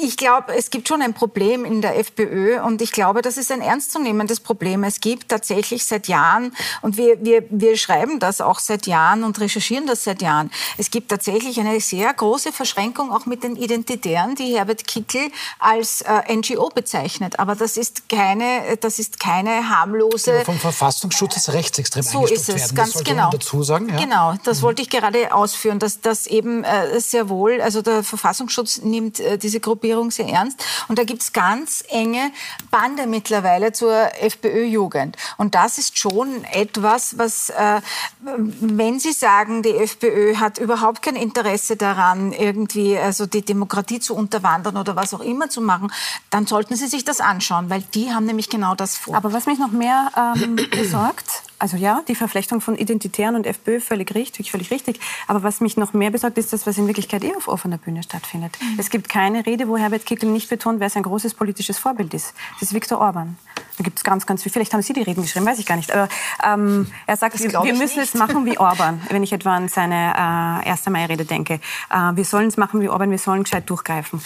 [0.02, 3.52] ich glaube, es gibt schon ein Problem in der FPÖ und ich glaube, das ist
[3.52, 4.84] ein ernstzunehmendes Problem.
[4.84, 9.40] Es gibt tatsächlich seit Jahren, und wir, wir, wir schreiben das auch seit Jahren und
[9.40, 14.36] recherchieren das seit Jahren, es gibt tatsächlich eine sehr große Verschränkung auch mit den Identitären,
[14.36, 15.30] die Herbert Kickel
[15.60, 17.40] als äh, NGO bezeichnet.
[17.40, 20.32] Aber das ist keine, das ist keine harmlose...
[20.32, 22.76] Genau, vom Verfassungsschutz ist rechtsextrem So ist es, werden.
[22.76, 23.30] ganz genau.
[23.30, 23.90] dazu sagen.
[23.90, 23.98] Ja?
[23.98, 24.64] Genau, das mhm.
[24.64, 29.38] wollte ich gerade ausführen, dass das eben äh, sehr wohl, also der Verfassungsschutz nimmt äh,
[29.38, 30.64] diese Gruppierung sehr ernst.
[30.88, 32.32] Und da gibt es ganz enge
[32.72, 35.18] Bande mittlerweile zur FPÖ-Jugend.
[35.38, 37.82] Und das ist schon etwas, was, äh,
[38.22, 44.16] wenn Sie sagen, die FPÖ hat überhaupt kein Interesse daran, irgendwie also die Demokratie zu
[44.16, 45.92] unterwandern oder was auch immer zu machen,
[46.30, 49.16] dann sollten Sie sich das anschauen, weil die haben nämlich genau das vor.
[49.16, 53.80] Aber was mich noch mehr ähm, besorgt, also ja, die Verflechtung von Identitären und FPÖ
[53.80, 55.00] völlig richtig, völlig richtig.
[55.28, 58.04] Aber was mich noch mehr besorgt, ist das, was in Wirklichkeit eh auf offener Bühne
[58.04, 58.58] stattfindet.
[58.60, 58.80] Mhm.
[58.80, 62.34] Es gibt keine Rede, wo Herbert Kickl nicht betont, wer sein großes politisches Vorbild ist.
[62.60, 63.38] Das ist Viktor Orban.
[63.78, 64.52] Da gibt es ganz, ganz viel.
[64.52, 65.92] Vielleicht haben Sie die Reden geschrieben, weiß ich gar nicht.
[65.92, 66.10] Aber
[66.46, 68.14] ähm, er sagt, wir, wir müssen nicht.
[68.14, 70.90] es machen wie Orban, wenn ich etwa an seine äh, 1.
[70.90, 71.62] Mai-Rede denke.
[71.90, 74.22] Äh, wir sollen es machen wie Orban, wir sollen gescheit durchgreifen.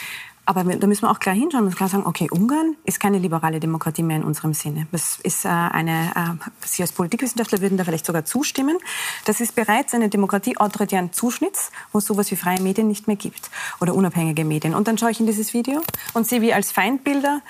[0.47, 3.59] Aber da müssen wir auch klar hinschauen und klar sagen, okay, Ungarn ist keine liberale
[3.59, 4.87] Demokratie mehr in unserem Sinne.
[4.93, 8.77] Das ist äh, eine, äh, Sie als Politikwissenschaftler würden da vielleicht sogar zustimmen.
[9.25, 13.17] Das ist bereits eine Demokratie autoritären Zuschnitts, wo es sowas wie freie Medien nicht mehr
[13.17, 14.73] gibt oder unabhängige Medien.
[14.73, 15.81] Und dann schaue ich in dieses Video
[16.13, 17.41] und sehe, wie als Feindbilder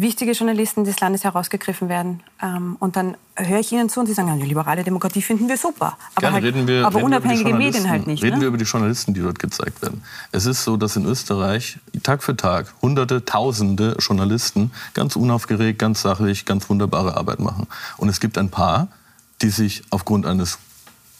[0.00, 2.22] wichtige Journalisten des Landes herausgegriffen werden.
[2.42, 5.48] Ähm, und dann höre ich ihnen zu und sie sagen, ja, die liberale Demokratie finden
[5.48, 5.96] wir super.
[6.14, 8.22] Aber, halt, reden wir, aber reden unabhängige Medien halt nicht.
[8.22, 8.40] Reden ne?
[8.42, 10.02] wir über die Journalisten, die dort gezeigt werden.
[10.32, 16.02] Es ist so, dass in Österreich Tag für Tag hunderte, tausende Journalisten ganz unaufgeregt, ganz
[16.02, 17.66] sachlich, ganz wunderbare Arbeit machen.
[17.96, 18.88] Und es gibt ein paar,
[19.42, 20.58] die sich aufgrund eines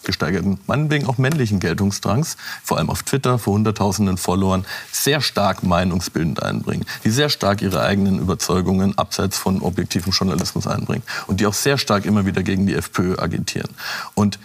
[0.06, 6.42] gesteigerten, meinetwegen auch männlichen Geltungsdrangs, vor allem auf Twitter vor Hunderttausenden Followern, sehr stark meinungsbildend
[6.42, 11.54] einbringen, die sehr stark ihre eigenen Überzeugungen abseits von objektivem Journalismus einbringen und die auch
[11.54, 13.70] sehr stark immer wieder gegen die FPÖ agitieren.
[14.14, 14.38] Und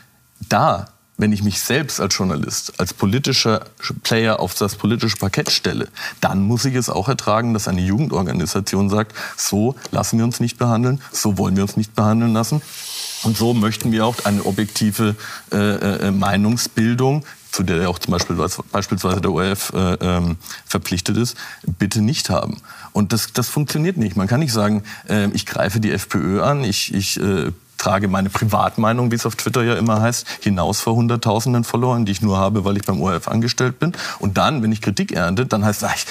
[0.49, 0.87] da
[1.21, 3.65] wenn ich mich selbst als Journalist, als politischer
[4.01, 5.87] Player auf das politische Parkett stelle,
[6.19, 10.57] dann muss ich es auch ertragen, dass eine Jugendorganisation sagt, so lassen wir uns nicht
[10.57, 12.63] behandeln, so wollen wir uns nicht behandeln lassen.
[13.23, 15.15] Und so möchten wir auch eine objektive
[15.51, 18.37] äh, äh, Meinungsbildung zu der auch zum Beispiel
[18.71, 21.35] beispielsweise der ORF äh, ähm, verpflichtet ist,
[21.79, 22.61] bitte nicht haben.
[22.93, 24.15] Und das, das funktioniert nicht.
[24.15, 27.51] Man kann nicht sagen, äh, ich greife die FPÖ an, ich, ich äh,
[27.81, 32.11] trage meine Privatmeinung, wie es auf Twitter ja immer heißt, hinaus vor hunderttausenden Followern, die
[32.11, 33.93] ich nur habe, weil ich beim ORF angestellt bin.
[34.19, 36.05] Und dann, wenn ich Kritik ernte, dann heißt es,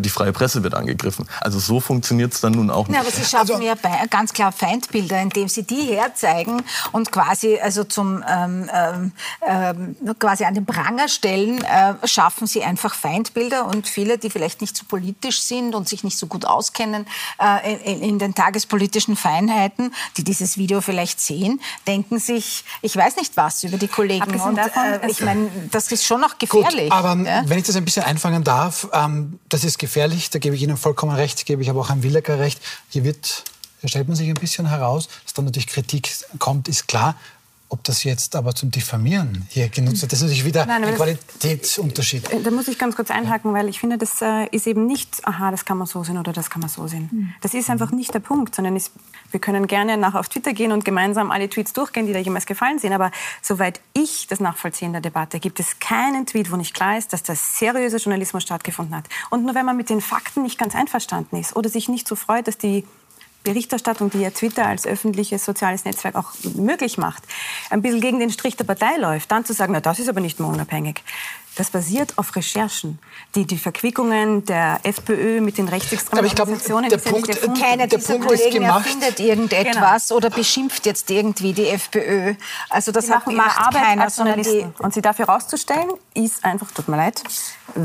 [0.00, 1.26] die freie Presse wird angegriffen.
[1.40, 2.94] Also so funktioniert es dann nun auch nicht.
[2.94, 3.74] Ja, aber Sie schaffen also, ja
[4.08, 6.62] ganz klar Feindbilder, indem Sie die herzeigen
[6.92, 9.12] und quasi also zum ähm, ähm,
[9.46, 14.60] ähm, quasi an den Pranger stellen, äh, schaffen Sie einfach Feindbilder und viele, die vielleicht
[14.60, 17.06] nicht so politisch sind und sich nicht so gut auskennen
[17.40, 23.16] äh, in, in den tagespolitischen Feinheiten, die dieses Video vielleicht sehen, denken sich, ich weiß
[23.16, 24.40] nicht was über die Kollegen.
[24.40, 26.90] Und, äh, ich meine, das ist schon noch gefährlich.
[26.90, 27.42] Gut, aber ja?
[27.46, 30.76] wenn ich das ein bisschen einfangen darf, ähm, das ist gefährlich, da gebe ich Ihnen
[30.76, 32.60] vollkommen recht, gebe ich aber auch Herrn Willecker recht.
[32.88, 33.44] Hier wird,
[33.80, 37.16] hier stellt man sich ein bisschen heraus, dass dann natürlich Kritik kommt, ist klar.
[37.68, 40.94] Ob das jetzt aber zum Diffamieren hier genutzt wird, das ist natürlich wieder Nein, ein
[40.94, 42.30] Qualitätsunterschied.
[42.30, 45.26] Äh, da muss ich ganz kurz einhaken, weil ich finde, das äh, ist eben nicht,
[45.26, 47.10] aha, das kann man so sehen oder das kann man so sehen.
[47.10, 47.34] Hm.
[47.40, 48.92] Das ist einfach nicht der Punkt, sondern ist,
[49.30, 52.46] wir können gerne nachher auf Twitter gehen und gemeinsam alle Tweets durchgehen, die da jemals
[52.46, 52.92] gefallen sind.
[52.92, 53.10] Aber
[53.42, 57.22] soweit ich das nachvollziehen der Debatte, gibt es keinen Tweet, wo nicht klar ist, dass
[57.22, 59.06] der seriöse Journalismus stattgefunden hat.
[59.30, 62.16] Und nur wenn man mit den Fakten nicht ganz einverstanden ist oder sich nicht so
[62.16, 62.84] freut, dass die
[63.46, 67.22] Berichterstattung, die ja Twitter als öffentliches soziales Netzwerk auch möglich macht,
[67.70, 70.20] ein bisschen gegen den Strich der Partei läuft, dann zu sagen, na, das ist aber
[70.20, 71.04] nicht mehr unabhängig.
[71.56, 72.98] Das basiert auf Recherchen,
[73.34, 77.86] die die Verquickungen der FPÖ mit den rechtsextremen Aber ich glaube, der Punkt, ja keiner
[77.86, 80.18] der dieser Punkt Kollegen erfindet irgendetwas genau.
[80.18, 82.34] oder beschimpft jetzt irgendwie die FPÖ.
[82.68, 84.74] Also das hat, macht Arbeit keiner, als Journalisten.
[84.80, 87.22] Und sie dafür herauszustellen, ist einfach, tut mir leid,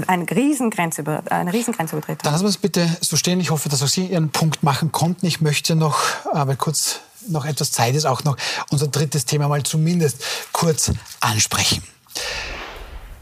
[0.07, 2.23] eine Riesengrenzüber, eine Riesengrenzübertretung.
[2.23, 3.39] Dann lassen wir es bitte so stehen.
[3.39, 5.25] Ich hoffe, dass auch Sie Ihren Punkt machen konnten.
[5.25, 6.01] Ich möchte noch,
[6.33, 8.35] aber kurz noch etwas Zeit ist, auch noch
[8.69, 10.91] unser drittes Thema mal zumindest kurz
[11.21, 11.83] ansprechen.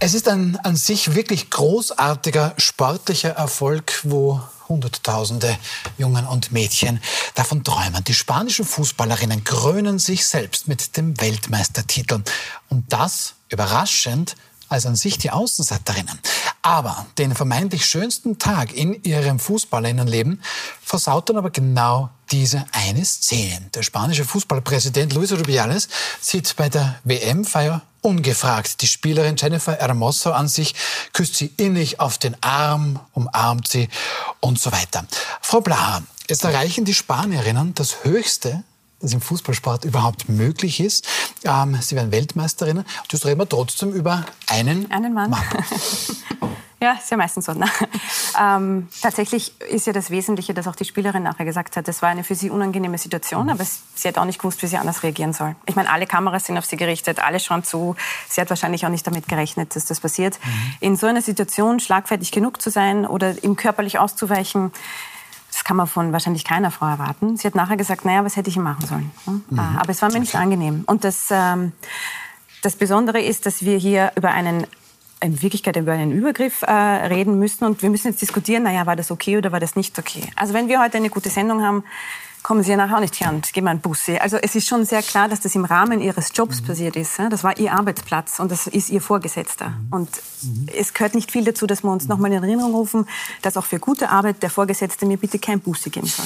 [0.01, 5.57] Es ist ein an sich wirklich großartiger sportlicher Erfolg, wo Hunderttausende
[5.97, 7.01] Jungen und Mädchen
[7.35, 8.01] davon träumen.
[8.05, 12.23] Die spanischen Fußballerinnen krönen sich selbst mit dem Weltmeistertitel.
[12.69, 14.35] Und das überraschend
[14.69, 16.17] als an sich die Außenseiterinnen.
[16.61, 20.41] Aber den vermeintlich schönsten Tag in ihrem Fußballerinnenleben
[20.81, 23.69] versaut dann aber genau diese eine Szene.
[23.73, 25.89] Der spanische Fußballpräsident Luis Rubiales
[26.21, 30.75] sieht bei der WM-Feier ungefragt die Spielerin Jennifer Hermoso an sich,
[31.13, 33.89] küsst sie innig auf den Arm, umarmt sie
[34.39, 35.05] und so weiter.
[35.41, 38.63] Frau Blaha, jetzt erreichen die Spanierinnen das höchste
[39.01, 41.07] das im Fußballsport überhaupt möglich ist.
[41.45, 42.83] Ähm, sie werden Weltmeisterinnen.
[42.83, 45.29] Und jetzt reden wir trotzdem über einen, einen Mann.
[45.29, 45.41] Mann.
[46.81, 47.53] Ja, ist ja meistens so.
[47.53, 47.65] Ne?
[48.39, 52.09] Ähm, tatsächlich ist ja das Wesentliche, dass auch die Spielerin nachher gesagt hat, das war
[52.09, 53.49] eine für sie unangenehme Situation, mhm.
[53.49, 53.65] aber
[53.95, 55.55] sie hat auch nicht gewusst, wie sie anders reagieren soll.
[55.65, 57.95] Ich meine, alle Kameras sind auf sie gerichtet, alle schauen zu.
[58.29, 60.39] Sie hat wahrscheinlich auch nicht damit gerechnet, dass das passiert.
[60.41, 60.51] Mhm.
[60.79, 64.71] In so einer Situation schlagfertig genug zu sein oder ihm körperlich auszuweichen,
[65.51, 67.35] das kann man von wahrscheinlich keiner Frau erwarten.
[67.35, 69.11] Sie hat nachher gesagt, naja, was hätte ich machen sollen?
[69.25, 69.59] Mhm.
[69.59, 70.83] Ah, aber es war mir nicht angenehm.
[70.85, 71.73] Und das, ähm,
[72.61, 74.65] das Besondere ist, dass wir hier über einen
[75.21, 78.95] in Wirklichkeit über einen Übergriff äh, reden müssen und wir müssen jetzt diskutieren, naja, war
[78.95, 80.23] das okay oder war das nicht okay.
[80.35, 81.83] Also wenn wir heute eine gute Sendung haben,
[82.41, 84.17] kommen Sie ja nachher auch nicht her und geben einen Bussi.
[84.17, 86.67] Also es ist schon sehr klar, dass das im Rahmen Ihres Jobs mhm.
[86.67, 87.19] passiert ist.
[87.29, 89.69] Das war Ihr Arbeitsplatz und das ist Ihr Vorgesetzter.
[89.69, 89.87] Mhm.
[89.91, 90.09] Und
[90.41, 90.67] mhm.
[90.75, 93.07] es gehört nicht viel dazu, dass wir uns nochmal in Erinnerung rufen,
[93.41, 96.25] dass auch für gute Arbeit der Vorgesetzte mir bitte kein Bussi geben soll.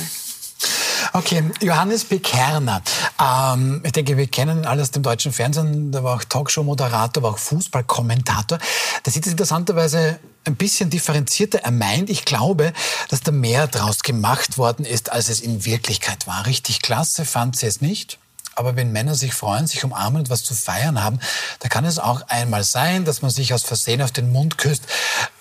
[1.15, 2.17] Okay, Johannes B.
[2.17, 2.81] Kerner.
[3.21, 5.91] Ähm, ich denke, wir kennen alle aus dem deutschen Fernsehen.
[5.91, 8.57] Der war auch Talkshow-Moderator, war auch Fußballkommentator.
[9.05, 11.59] Der sieht es interessanterweise ein bisschen differenzierter.
[11.59, 12.73] Er meint, ich glaube,
[13.09, 16.47] dass da mehr draus gemacht worden ist, als es in Wirklichkeit war.
[16.47, 18.17] Richtig klasse fand sie es nicht.
[18.55, 21.19] Aber wenn Männer sich freuen, sich umarmen und was zu feiern haben,
[21.59, 24.83] da kann es auch einmal sein, dass man sich aus Versehen auf den Mund küsst.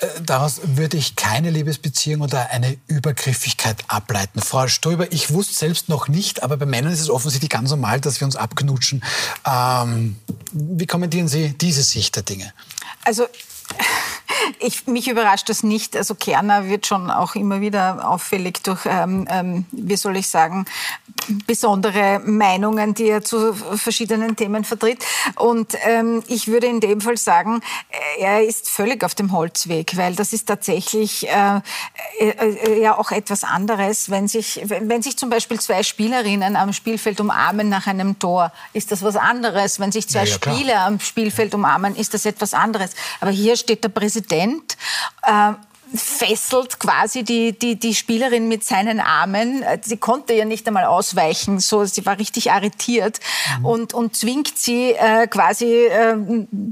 [0.01, 4.41] Äh, daraus würde ich keine Liebesbeziehung oder eine Übergriffigkeit ableiten.
[4.41, 8.01] Frau Stoiber, ich wusste selbst noch nicht, aber bei Männern ist es offensichtlich ganz normal,
[8.01, 9.03] dass wir uns abknutschen.
[9.47, 10.17] Ähm,
[10.53, 12.53] wie kommentieren Sie diese Sicht der Dinge?
[13.05, 13.27] Also
[14.59, 15.97] ich, mich überrascht das nicht.
[15.97, 20.65] Also Kerner wird schon auch immer wieder auffällig durch, ähm, ähm, wie soll ich sagen,
[21.47, 25.05] besondere Meinungen, die er zu verschiedenen Themen vertritt.
[25.37, 27.61] Und ähm, ich würde in dem Fall sagen,
[28.19, 31.61] er ist völlig auf dem Holzweg, weil das ist tatsächlich äh,
[32.19, 36.73] äh, äh ja auch etwas anderes, wenn sich, wenn sich zum Beispiel zwei Spielerinnen am
[36.73, 39.79] Spielfeld umarmen nach einem Tor, ist das was anderes.
[39.79, 42.93] Wenn sich zwei ja, ja, Spieler am Spielfeld umarmen, ist das etwas anderes.
[43.21, 44.32] Aber hier steht der Präsident
[45.23, 45.53] äh,
[45.95, 49.65] fesselt quasi die, die, die Spielerin mit seinen Armen.
[49.83, 53.21] Sie konnte ja nicht einmal ausweichen, so, sie war richtig arretiert
[53.59, 53.67] mhm.
[53.67, 56.17] und, und zwingt sie äh, quasi äh,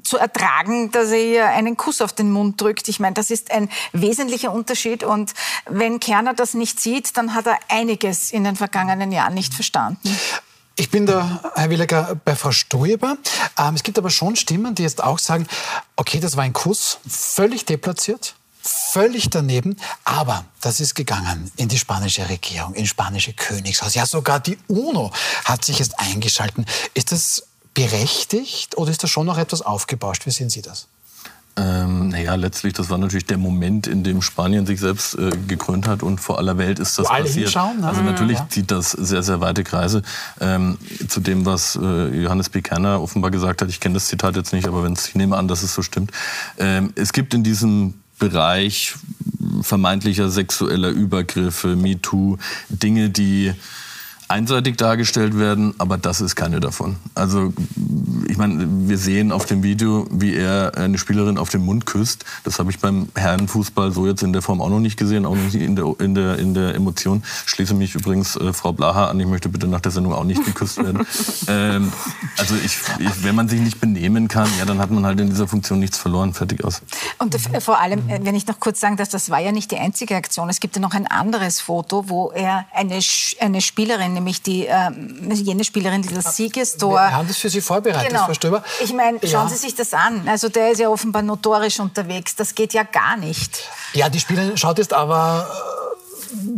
[0.03, 2.89] zu ertragen, dass er ihr einen Kuss auf den Mund drückt.
[2.89, 5.33] Ich meine, das ist ein wesentlicher Unterschied und
[5.67, 10.17] wenn Kerner das nicht sieht, dann hat er einiges in den vergangenen Jahren nicht verstanden.
[10.81, 13.18] Ich bin da, Herr Williger, bei Frau Stoiber.
[13.59, 15.47] Ähm, es gibt aber schon Stimmen, die jetzt auch sagen,
[15.97, 21.78] okay, das war ein Kuss, völlig deplatziert, völlig daneben, aber das ist gegangen in die
[21.78, 23.95] spanische Regierung, in spanische Königshaus.
[23.95, 25.12] Ja, sogar die UNO
[25.45, 26.64] hat sich jetzt eingeschalten.
[26.95, 27.43] Ist das
[27.74, 30.24] berechtigt oder ist da schon noch etwas aufgebauscht?
[30.24, 30.87] Wie sehen Sie das?
[31.63, 35.87] Ähm, naja, letztlich, das war natürlich der Moment, in dem Spanien sich selbst äh, gekrönt
[35.87, 37.55] hat und vor aller Welt ist das Wo passiert.
[37.55, 37.87] ne?
[37.87, 38.47] Also natürlich Ja.
[38.49, 40.03] zieht das sehr, sehr weite Kreise.
[40.41, 42.63] Ähm, zu dem, was äh, Johannes B.
[42.63, 45.63] Kerner offenbar gesagt hat, ich kenne das Zitat jetzt nicht, aber ich nehme an, dass
[45.63, 46.13] es so stimmt.
[46.59, 48.95] Ähm, es gibt in diesem Bereich
[49.63, 52.39] vermeintlicher sexueller Übergriffe, MeToo,
[52.69, 53.53] Dinge, die
[54.31, 56.97] einseitig dargestellt werden, aber das ist keine davon.
[57.14, 57.53] Also
[58.28, 62.24] ich meine, wir sehen auf dem Video, wie er eine Spielerin auf den Mund küsst.
[62.45, 65.35] Das habe ich beim Herrenfußball so jetzt in der Form auch noch nicht gesehen, auch
[65.35, 67.24] nicht in der, in der, in der Emotion.
[67.47, 70.45] Schließe mich übrigens äh, Frau Blaha an, ich möchte bitte nach der Sendung auch nicht
[70.45, 71.05] geküsst werden.
[71.49, 71.93] ähm,
[72.39, 75.28] also ich, ich, wenn man sich nicht benehmen kann, ja, dann hat man halt in
[75.28, 76.83] dieser Funktion nichts verloren, fertig aus.
[77.18, 79.72] Und äh, vor allem, äh, wenn ich noch kurz sagen darf, das war ja nicht
[79.72, 80.49] die einzige Aktion.
[80.49, 83.01] Es gibt ja noch ein anderes Foto, wo er eine,
[83.41, 86.95] eine Spielerin, nämlich die, ähm, jene Spielerin, die das Siegestor...
[86.95, 88.27] Wir haben das für Sie vorbereitet, Genau.
[88.27, 88.62] Frau Stöber.
[88.83, 89.49] Ich meine, schauen Ja.
[89.49, 90.29] Sie sich das an.
[90.29, 92.37] Also der ist ja offenbar notorisch unterwegs.
[92.37, 93.68] Das geht ja gar nicht.
[93.95, 95.49] Ja, die Spielerin schaut jetzt aber,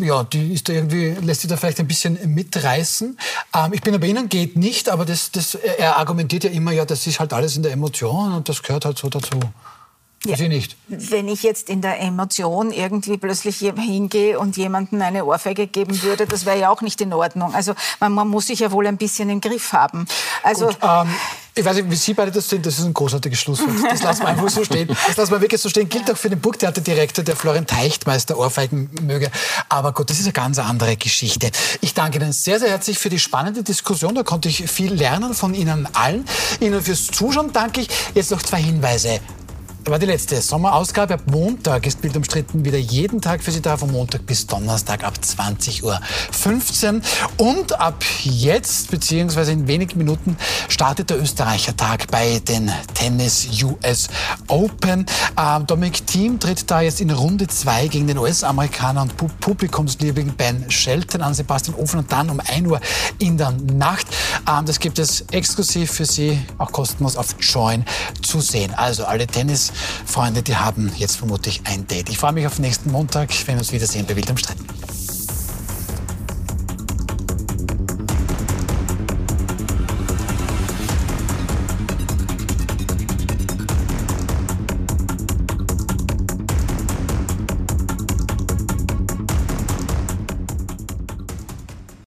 [0.01, 3.19] äh, ja, die ist da irgendwie, lässt sich da vielleicht ein bisschen mitreißen.
[3.55, 6.85] Ähm, ich bin aber Ihnen geht nicht, aber das, das, er argumentiert ja immer, ja,
[6.85, 9.41] das ist halt alles in der Emotion und das gehört halt so dazu.
[10.25, 10.37] Ja.
[10.37, 10.77] Sie nicht.
[10.87, 16.27] Wenn ich jetzt in der Emotion irgendwie plötzlich hingehe und jemandem eine Ohrfeige geben würde,
[16.27, 17.55] das wäre ja auch nicht in Ordnung.
[17.55, 20.07] Also man, man muss sich ja wohl ein bisschen im Griff haben.
[20.45, 21.09] Also Gut, ähm,
[21.55, 23.70] ich weiß nicht, wie Sie beide das sehen, das ist ein großartiges Schlusswort.
[23.91, 24.89] Das lassen wir einfach so stehen.
[24.89, 25.89] Das lassen wir wirklich so stehen.
[25.89, 29.31] Gilt auch für den Burgtheaterdirektor, der Florian Teichtmeister Ohrfeigen möge.
[29.68, 31.51] Aber gut, das ist eine ganz andere Geschichte.
[31.81, 34.14] Ich danke Ihnen sehr, sehr herzlich für die spannende Diskussion.
[34.14, 36.25] Da konnte ich viel lernen von Ihnen allen.
[36.61, 37.89] Ihnen fürs Zuschauen danke ich.
[38.14, 39.20] Jetzt noch zwei Hinweise.
[39.91, 41.14] War die letzte Sommerausgabe.
[41.14, 45.03] Ab Montag ist Bild umstritten wieder jeden Tag für Sie da, von Montag bis Donnerstag
[45.05, 47.01] ab 20.15 Uhr.
[47.37, 50.37] Und ab jetzt, beziehungsweise in wenigen Minuten,
[50.68, 54.09] startet der Österreicher Tag bei den Tennis US
[54.47, 55.05] Open.
[55.39, 60.35] Ähm, Dominic Thiem tritt da jetzt in Runde 2 gegen den US-Amerikaner und Pu- Publikumsliebling
[60.35, 62.80] Ben Shelton an Sebastian Ofen und dann um 1 Uhr
[63.18, 64.07] in der Nacht.
[64.49, 67.85] Ähm, das gibt es exklusiv für Sie, auch kostenlos auf Join
[68.22, 68.72] zu sehen.
[68.74, 69.26] Also alle
[69.73, 72.11] Tennisfreunde, die haben jetzt vermutlich ein Date.
[72.11, 74.66] Ich freue mich auf nächsten Montag, wenn wir uns wiedersehen bei Wild am Streiten.